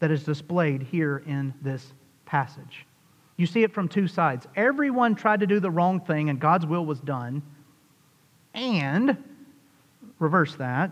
that 0.00 0.10
is 0.10 0.24
displayed 0.24 0.82
here 0.82 1.22
in 1.26 1.54
this 1.62 1.92
passage. 2.26 2.86
You 3.36 3.46
see 3.46 3.62
it 3.62 3.72
from 3.72 3.88
two 3.88 4.08
sides. 4.08 4.46
Everyone 4.56 5.14
tried 5.14 5.40
to 5.40 5.46
do 5.46 5.60
the 5.60 5.70
wrong 5.70 6.00
thing, 6.00 6.28
and 6.28 6.40
God's 6.40 6.66
will 6.66 6.84
was 6.84 7.00
done. 7.00 7.42
And, 8.54 9.16
reverse 10.18 10.56
that, 10.56 10.90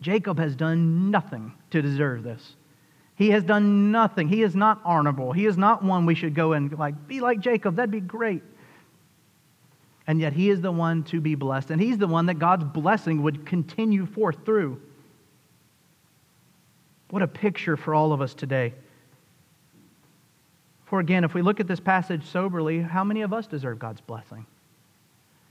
Jacob 0.00 0.38
has 0.38 0.56
done 0.56 1.10
nothing 1.10 1.52
to 1.70 1.82
deserve 1.82 2.22
this. 2.22 2.56
He 3.18 3.30
has 3.30 3.44
done 3.44 3.90
nothing. 3.92 4.28
He 4.28 4.42
is 4.42 4.56
not 4.56 4.80
honorable. 4.84 5.32
He 5.32 5.44
is 5.44 5.58
not 5.58 5.82
one 5.82 6.06
we 6.06 6.14
should 6.14 6.34
go 6.34 6.54
and 6.54 6.72
like 6.78 7.06
be 7.06 7.20
like 7.20 7.40
Jacob. 7.40 7.76
That'd 7.76 7.90
be 7.90 8.00
great 8.00 8.42
and 10.08 10.18
yet 10.18 10.32
he 10.32 10.48
is 10.48 10.62
the 10.62 10.72
one 10.72 11.04
to 11.04 11.20
be 11.20 11.34
blessed. 11.34 11.70
And 11.70 11.80
he's 11.80 11.98
the 11.98 12.06
one 12.06 12.26
that 12.26 12.38
God's 12.38 12.64
blessing 12.64 13.22
would 13.22 13.44
continue 13.44 14.06
forth 14.06 14.38
through. 14.46 14.80
What 17.10 17.22
a 17.22 17.28
picture 17.28 17.76
for 17.76 17.94
all 17.94 18.14
of 18.14 18.22
us 18.22 18.32
today. 18.32 18.72
For 20.86 20.98
again, 20.98 21.24
if 21.24 21.34
we 21.34 21.42
look 21.42 21.60
at 21.60 21.68
this 21.68 21.78
passage 21.78 22.24
soberly, 22.24 22.80
how 22.80 23.04
many 23.04 23.20
of 23.20 23.34
us 23.34 23.46
deserve 23.46 23.78
God's 23.78 24.00
blessing? 24.00 24.46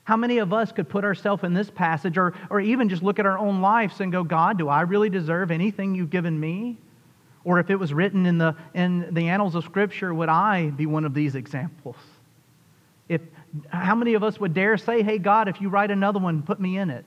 How 0.06 0.18
many 0.18 0.40
of 0.40 0.52
us 0.52 0.72
could 0.72 0.90
put 0.90 1.04
ourselves 1.04 1.44
in 1.44 1.54
this 1.54 1.70
passage 1.70 2.18
or, 2.18 2.34
or 2.50 2.60
even 2.60 2.90
just 2.90 3.04
look 3.04 3.20
at 3.20 3.28
our 3.28 3.38
own 3.38 3.62
lives 3.62 4.02
and 4.02 4.12
go, 4.12 4.24
God, 4.24 4.58
do 4.58 4.70
I 4.70 4.82
really 4.82 5.12
deserve 5.12 5.52
anything 5.52 5.94
you've 5.94 6.10
given 6.10 6.40
me? 6.40 6.78
Or 7.48 7.60
if 7.62 7.70
it 7.70 7.78
was 7.78 7.94
written 7.94 8.26
in 8.26 8.38
the, 8.38 8.58
in 8.74 9.14
the 9.14 9.30
annals 9.30 9.56
of 9.56 9.64
Scripture, 9.64 10.14
would 10.14 10.28
I 10.28 10.70
be 10.72 10.86
one 10.86 11.06
of 11.06 11.14
these 11.14 11.34
examples? 11.34 11.96
If, 13.08 13.22
how 13.70 13.96
many 13.96 14.16
of 14.16 14.24
us 14.24 14.38
would 14.38 14.54
dare 14.54 14.78
say, 14.78 15.02
hey, 15.02 15.18
God, 15.18 15.48
if 15.48 15.62
you 15.62 15.70
write 15.70 15.90
another 15.90 16.20
one, 16.20 16.44
put 16.44 16.60
me 16.60 16.78
in 16.78 16.90
it? 16.90 17.06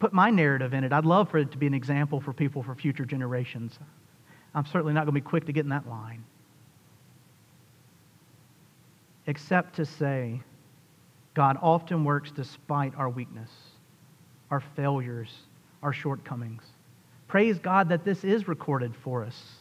Put 0.00 0.12
my 0.12 0.30
narrative 0.30 0.74
in 0.74 0.82
it. 0.82 0.92
I'd 0.92 1.04
love 1.04 1.30
for 1.30 1.38
it 1.38 1.52
to 1.52 1.58
be 1.58 1.68
an 1.68 1.74
example 1.74 2.20
for 2.20 2.32
people 2.32 2.60
for 2.60 2.74
future 2.74 3.04
generations. 3.04 3.78
I'm 4.52 4.66
certainly 4.66 4.92
not 4.92 5.04
going 5.04 5.14
to 5.14 5.20
be 5.20 5.20
quick 5.20 5.46
to 5.46 5.52
get 5.52 5.60
in 5.60 5.68
that 5.68 5.88
line. 5.88 6.24
Except 9.28 9.76
to 9.76 9.84
say, 9.84 10.40
God 11.34 11.56
often 11.62 12.02
works 12.02 12.32
despite 12.32 12.96
our 12.96 13.08
weakness, 13.08 13.50
our 14.50 14.64
failures, 14.74 15.32
our 15.84 15.92
shortcomings. 15.92 16.64
Praise 17.28 17.58
God 17.58 17.88
that 17.88 18.04
this 18.04 18.24
is 18.24 18.48
recorded 18.48 18.94
for 18.94 19.24
us. 19.24 19.56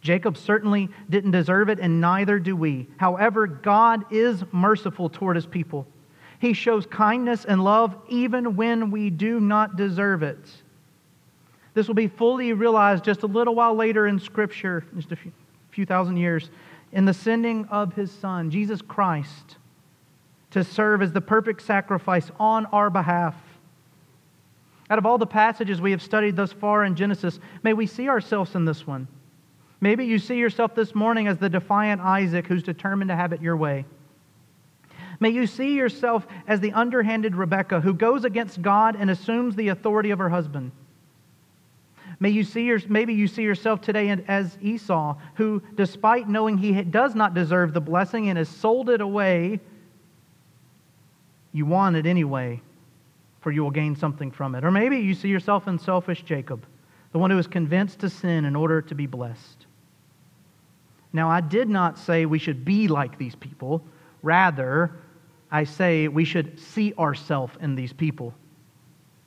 Jacob 0.00 0.36
certainly 0.36 0.88
didn't 1.10 1.32
deserve 1.32 1.68
it, 1.68 1.80
and 1.80 2.00
neither 2.00 2.38
do 2.38 2.54
we. 2.54 2.86
However, 2.96 3.46
God 3.46 4.04
is 4.12 4.44
merciful 4.52 5.08
toward 5.08 5.36
his 5.36 5.46
people. 5.46 5.86
He 6.38 6.52
shows 6.52 6.86
kindness 6.86 7.44
and 7.44 7.64
love 7.64 7.96
even 8.08 8.56
when 8.56 8.90
we 8.90 9.10
do 9.10 9.40
not 9.40 9.76
deserve 9.76 10.22
it. 10.22 10.38
This 11.74 11.88
will 11.88 11.94
be 11.94 12.08
fully 12.08 12.52
realized 12.52 13.04
just 13.04 13.22
a 13.22 13.26
little 13.26 13.54
while 13.54 13.74
later 13.74 14.06
in 14.06 14.18
Scripture, 14.18 14.84
just 14.96 15.12
a 15.12 15.18
few, 15.70 15.84
thousand 15.84 16.16
years, 16.16 16.50
in 16.92 17.04
the 17.04 17.12
sending 17.12 17.66
of 17.66 17.92
his 17.94 18.10
Son, 18.10 18.50
Jesus 18.50 18.80
Christ, 18.80 19.56
to 20.52 20.64
serve 20.64 21.02
as 21.02 21.12
the 21.12 21.20
perfect 21.20 21.62
sacrifice 21.62 22.30
on 22.38 22.64
our 22.66 22.88
behalf. 22.88 23.34
Out 24.88 24.98
of 24.98 25.06
all 25.06 25.18
the 25.18 25.26
passages 25.26 25.80
we 25.80 25.90
have 25.90 26.02
studied 26.02 26.36
thus 26.36 26.52
far 26.52 26.84
in 26.84 26.94
Genesis, 26.94 27.40
may 27.62 27.72
we 27.72 27.86
see 27.86 28.08
ourselves 28.08 28.54
in 28.54 28.64
this 28.64 28.86
one. 28.86 29.08
Maybe 29.80 30.04
you 30.06 30.18
see 30.18 30.36
yourself 30.36 30.74
this 30.74 30.94
morning 30.94 31.26
as 31.26 31.38
the 31.38 31.48
defiant 31.48 32.00
Isaac 32.00 32.46
who's 32.46 32.62
determined 32.62 33.08
to 33.08 33.16
have 33.16 33.32
it 33.32 33.42
your 33.42 33.56
way. 33.56 33.84
May 35.18 35.30
you 35.30 35.46
see 35.46 35.74
yourself 35.74 36.26
as 36.46 36.60
the 36.60 36.72
underhanded 36.72 37.34
Rebekah 37.34 37.80
who 37.80 37.94
goes 37.94 38.24
against 38.24 38.62
God 38.62 38.96
and 38.98 39.10
assumes 39.10 39.56
the 39.56 39.68
authority 39.68 40.10
of 40.10 40.18
her 40.18 40.28
husband. 40.28 40.72
May 42.18 42.30
you 42.30 42.44
see 42.44 42.64
your, 42.64 42.80
maybe 42.88 43.12
you 43.12 43.28
see 43.28 43.42
yourself 43.42 43.80
today 43.80 44.08
as 44.26 44.56
Esau, 44.62 45.16
who, 45.34 45.62
despite 45.74 46.28
knowing 46.28 46.56
he 46.56 46.82
does 46.82 47.14
not 47.14 47.34
deserve 47.34 47.74
the 47.74 47.80
blessing 47.80 48.28
and 48.28 48.38
has 48.38 48.48
sold 48.48 48.88
it 48.88 49.00
away, 49.00 49.60
you 51.52 51.66
want 51.66 51.96
it 51.96 52.06
anyway, 52.06 52.62
for 53.46 53.52
you 53.52 53.62
will 53.62 53.70
gain 53.70 53.94
something 53.94 54.32
from 54.32 54.56
it. 54.56 54.64
Or 54.64 54.72
maybe 54.72 54.96
you 54.96 55.14
see 55.14 55.28
yourself 55.28 55.68
in 55.68 55.78
selfish 55.78 56.22
Jacob, 56.22 56.66
the 57.12 57.18
one 57.20 57.30
who 57.30 57.38
is 57.38 57.46
convinced 57.46 58.00
to 58.00 58.10
sin 58.10 58.44
in 58.44 58.56
order 58.56 58.82
to 58.82 58.92
be 58.92 59.06
blessed. 59.06 59.66
Now, 61.12 61.30
I 61.30 61.40
did 61.42 61.68
not 61.68 61.96
say 61.96 62.26
we 62.26 62.40
should 62.40 62.64
be 62.64 62.88
like 62.88 63.18
these 63.18 63.36
people. 63.36 63.84
Rather, 64.24 64.90
I 65.52 65.62
say 65.62 66.08
we 66.08 66.24
should 66.24 66.58
see 66.58 66.92
ourselves 66.94 67.56
in 67.60 67.76
these 67.76 67.92
people 67.92 68.34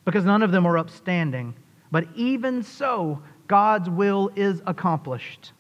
because 0.04 0.26
none 0.26 0.43
of 0.43 0.52
them 0.52 0.66
are 0.66 0.78
upstanding. 0.78 1.54
But 1.89 2.06
even 2.14 2.62
so, 2.62 3.22
God's 3.48 3.89
will 3.89 4.32
is 4.36 4.62
accomplished. 4.68 5.54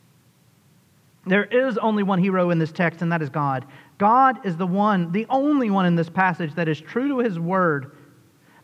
There 1.25 1.45
is 1.45 1.77
only 1.77 2.03
one 2.03 2.19
hero 2.19 2.49
in 2.49 2.59
this 2.59 2.73
text, 2.73 3.01
and 3.01 3.09
that 3.13 3.21
is 3.21 3.29
God. 3.29 3.65
God 3.99 4.45
is 4.45 4.57
the 4.57 4.67
one, 4.67 5.13
the 5.13 5.27
only 5.29 5.69
one 5.69 5.85
in 5.85 5.95
this 5.95 6.09
passage 6.09 6.53
that 6.55 6.67
is 6.67 6.81
true 6.81 7.07
to 7.07 7.19
his 7.19 7.39
word, 7.39 7.95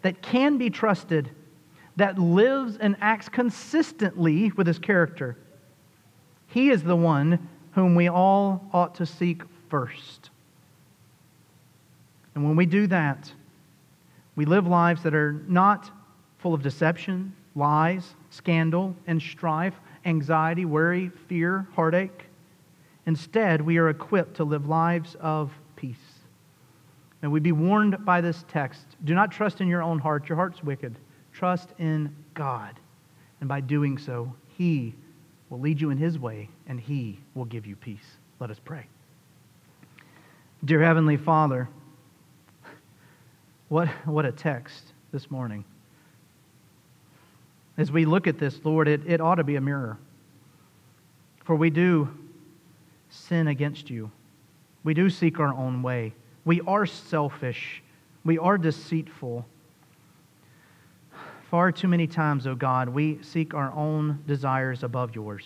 that 0.06 0.22
can 0.22 0.60
be 0.60 0.70
trusted, 0.70 1.32
that 1.96 2.20
lives 2.20 2.78
and 2.78 2.96
acts 3.02 3.28
consistently 3.28 4.52
with 4.52 4.68
his 4.68 4.78
character. 4.78 5.36
He 6.46 6.70
is 6.70 6.84
the 6.84 6.96
one 6.96 7.50
whom 7.72 7.96
we 7.96 8.08
all 8.08 8.70
ought 8.72 8.94
to 8.96 9.08
seek 9.08 9.42
first. 9.68 10.30
And 12.36 12.44
when 12.44 12.56
we 12.56 12.68
do 12.68 12.86
that, 12.86 13.32
we 14.36 14.46
live 14.46 14.68
lives 14.68 15.02
that 15.02 15.16
are 15.16 15.42
not 15.48 15.90
full 16.38 16.54
of 16.54 16.62
deception, 16.62 17.34
lies, 17.56 18.14
scandal, 18.30 18.96
and 19.08 19.20
strife, 19.20 19.74
anxiety, 20.06 20.66
worry, 20.66 21.10
fear, 21.28 21.68
heartache. 21.74 22.26
Instead, 23.08 23.60
we 23.60 23.80
are 23.80 23.90
equipped 23.90 24.36
to 24.36 24.44
live 24.44 24.68
lives 24.68 25.16
of. 25.20 25.52
And 27.26 27.32
we 27.32 27.40
be 27.40 27.54
warned 27.54 28.06
by 28.06 28.22
this 28.22 28.46
text 28.50 28.86
do 29.04 29.16
not 29.16 29.32
trust 29.32 29.60
in 29.60 29.68
your 29.68 29.82
own 29.82 29.98
heart, 29.98 30.30
your 30.30 30.36
heart's 30.36 30.62
wicked. 30.62 30.96
Trust 31.34 31.70
in 31.80 32.16
God. 32.36 32.80
And 33.40 33.50
by 33.50 33.62
doing 33.62 33.98
so, 33.98 34.32
He 34.60 34.94
will 35.50 35.60
lead 35.60 35.82
you 35.82 35.90
in 35.90 35.98
His 35.98 36.20
way, 36.20 36.50
and 36.68 36.80
He 36.80 37.18
will 37.34 37.46
give 37.46 37.66
you 37.66 37.76
peace. 37.76 38.18
Let 38.40 38.52
us 38.52 38.60
pray. 38.64 38.86
Dear 40.64 40.84
Heavenly 40.84 41.18
Father, 41.18 41.68
what, 43.70 43.88
what 44.06 44.28
a 44.28 44.32
text 44.32 44.94
this 45.12 45.32
morning. 45.32 45.66
As 47.76 47.92
we 47.92 48.06
look 48.06 48.28
at 48.28 48.38
this, 48.38 48.60
Lord, 48.64 48.88
it, 48.88 49.02
it 49.08 49.20
ought 49.20 49.36
to 49.36 49.44
be 49.44 49.56
a 49.56 49.62
mirror. 49.62 49.98
For 51.44 51.56
we 51.56 51.72
do 51.72 52.08
sin 53.10 53.48
against 53.48 53.90
you. 53.90 54.12
We 54.84 54.94
do 54.94 55.10
seek 55.10 55.40
our 55.40 55.56
own 55.56 55.82
way. 55.82 56.14
We 56.46 56.62
are 56.62 56.86
selfish. 56.86 57.82
We 58.24 58.38
are 58.38 58.58
deceitful. 58.58 59.46
Far 61.50 61.72
too 61.72 61.88
many 61.88 62.08
times, 62.08 62.46
O 62.48 62.52
oh 62.52 62.56
God, 62.56 62.90
we 62.90 63.22
seek 63.24 63.54
our 63.54 63.72
own 63.74 64.24
desires 64.28 64.84
above 64.84 65.16
yours, 65.16 65.46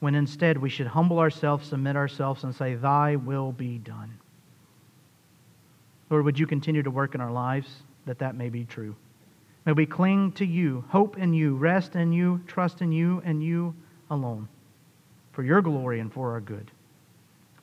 when 0.00 0.14
instead 0.14 0.58
we 0.58 0.70
should 0.70 0.88
humble 0.88 1.18
ourselves, 1.18 1.68
submit 1.68 1.96
ourselves, 1.96 2.44
and 2.44 2.54
say, 2.54 2.74
Thy 2.74 3.16
will 3.16 3.52
be 3.52 3.78
done. 3.78 4.18
Lord, 6.10 6.24
would 6.24 6.38
you 6.38 6.46
continue 6.46 6.82
to 6.82 6.90
work 6.90 7.14
in 7.14 7.20
our 7.20 7.32
lives 7.32 7.82
that 8.06 8.18
that 8.18 8.36
may 8.36 8.48
be 8.48 8.64
true? 8.64 8.94
May 9.66 9.72
we 9.72 9.86
cling 9.86 10.32
to 10.32 10.44
you, 10.44 10.84
hope 10.88 11.16
in 11.16 11.32
you, 11.32 11.54
rest 11.54 11.96
in 11.96 12.12
you, 12.12 12.40
trust 12.46 12.82
in 12.82 12.92
you, 12.92 13.22
and 13.24 13.42
you 13.42 13.74
alone, 14.10 14.48
for 15.32 15.42
your 15.42 15.62
glory 15.62 16.00
and 16.00 16.12
for 16.12 16.32
our 16.32 16.40
good. 16.40 16.70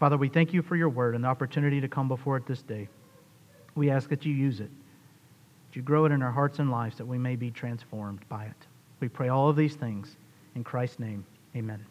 Father, 0.02 0.18
we 0.18 0.30
thank 0.30 0.52
you 0.52 0.64
for 0.64 0.76
your 0.76 0.90
word 0.90 1.14
and 1.14 1.24
the 1.24 1.28
opportunity 1.28 1.80
to 1.80 1.88
come 1.88 2.08
before 2.08 2.36
it 2.36 2.48
this 2.48 2.64
day. 2.64 2.90
We 3.76 3.92
ask 3.92 4.10
that 4.10 4.26
you 4.26 4.34
use 4.34 4.60
it, 4.60 4.72
that 5.70 5.76
you 5.76 5.84
grow 5.84 6.06
it 6.06 6.12
in 6.12 6.24
our 6.24 6.32
hearts 6.32 6.58
and 6.58 6.72
lives, 6.72 6.98
that 6.98 7.06
we 7.06 7.20
may 7.20 7.36
be 7.36 7.52
transformed 7.52 8.28
by 8.28 8.46
it. 8.46 8.68
We 9.00 9.10
pray 9.10 9.30
all 9.30 9.48
of 9.48 9.56
these 9.56 9.76
things 9.76 10.16
in 10.56 10.64
Christ's 10.64 10.98
name. 10.98 11.24
Amen. 11.56 11.86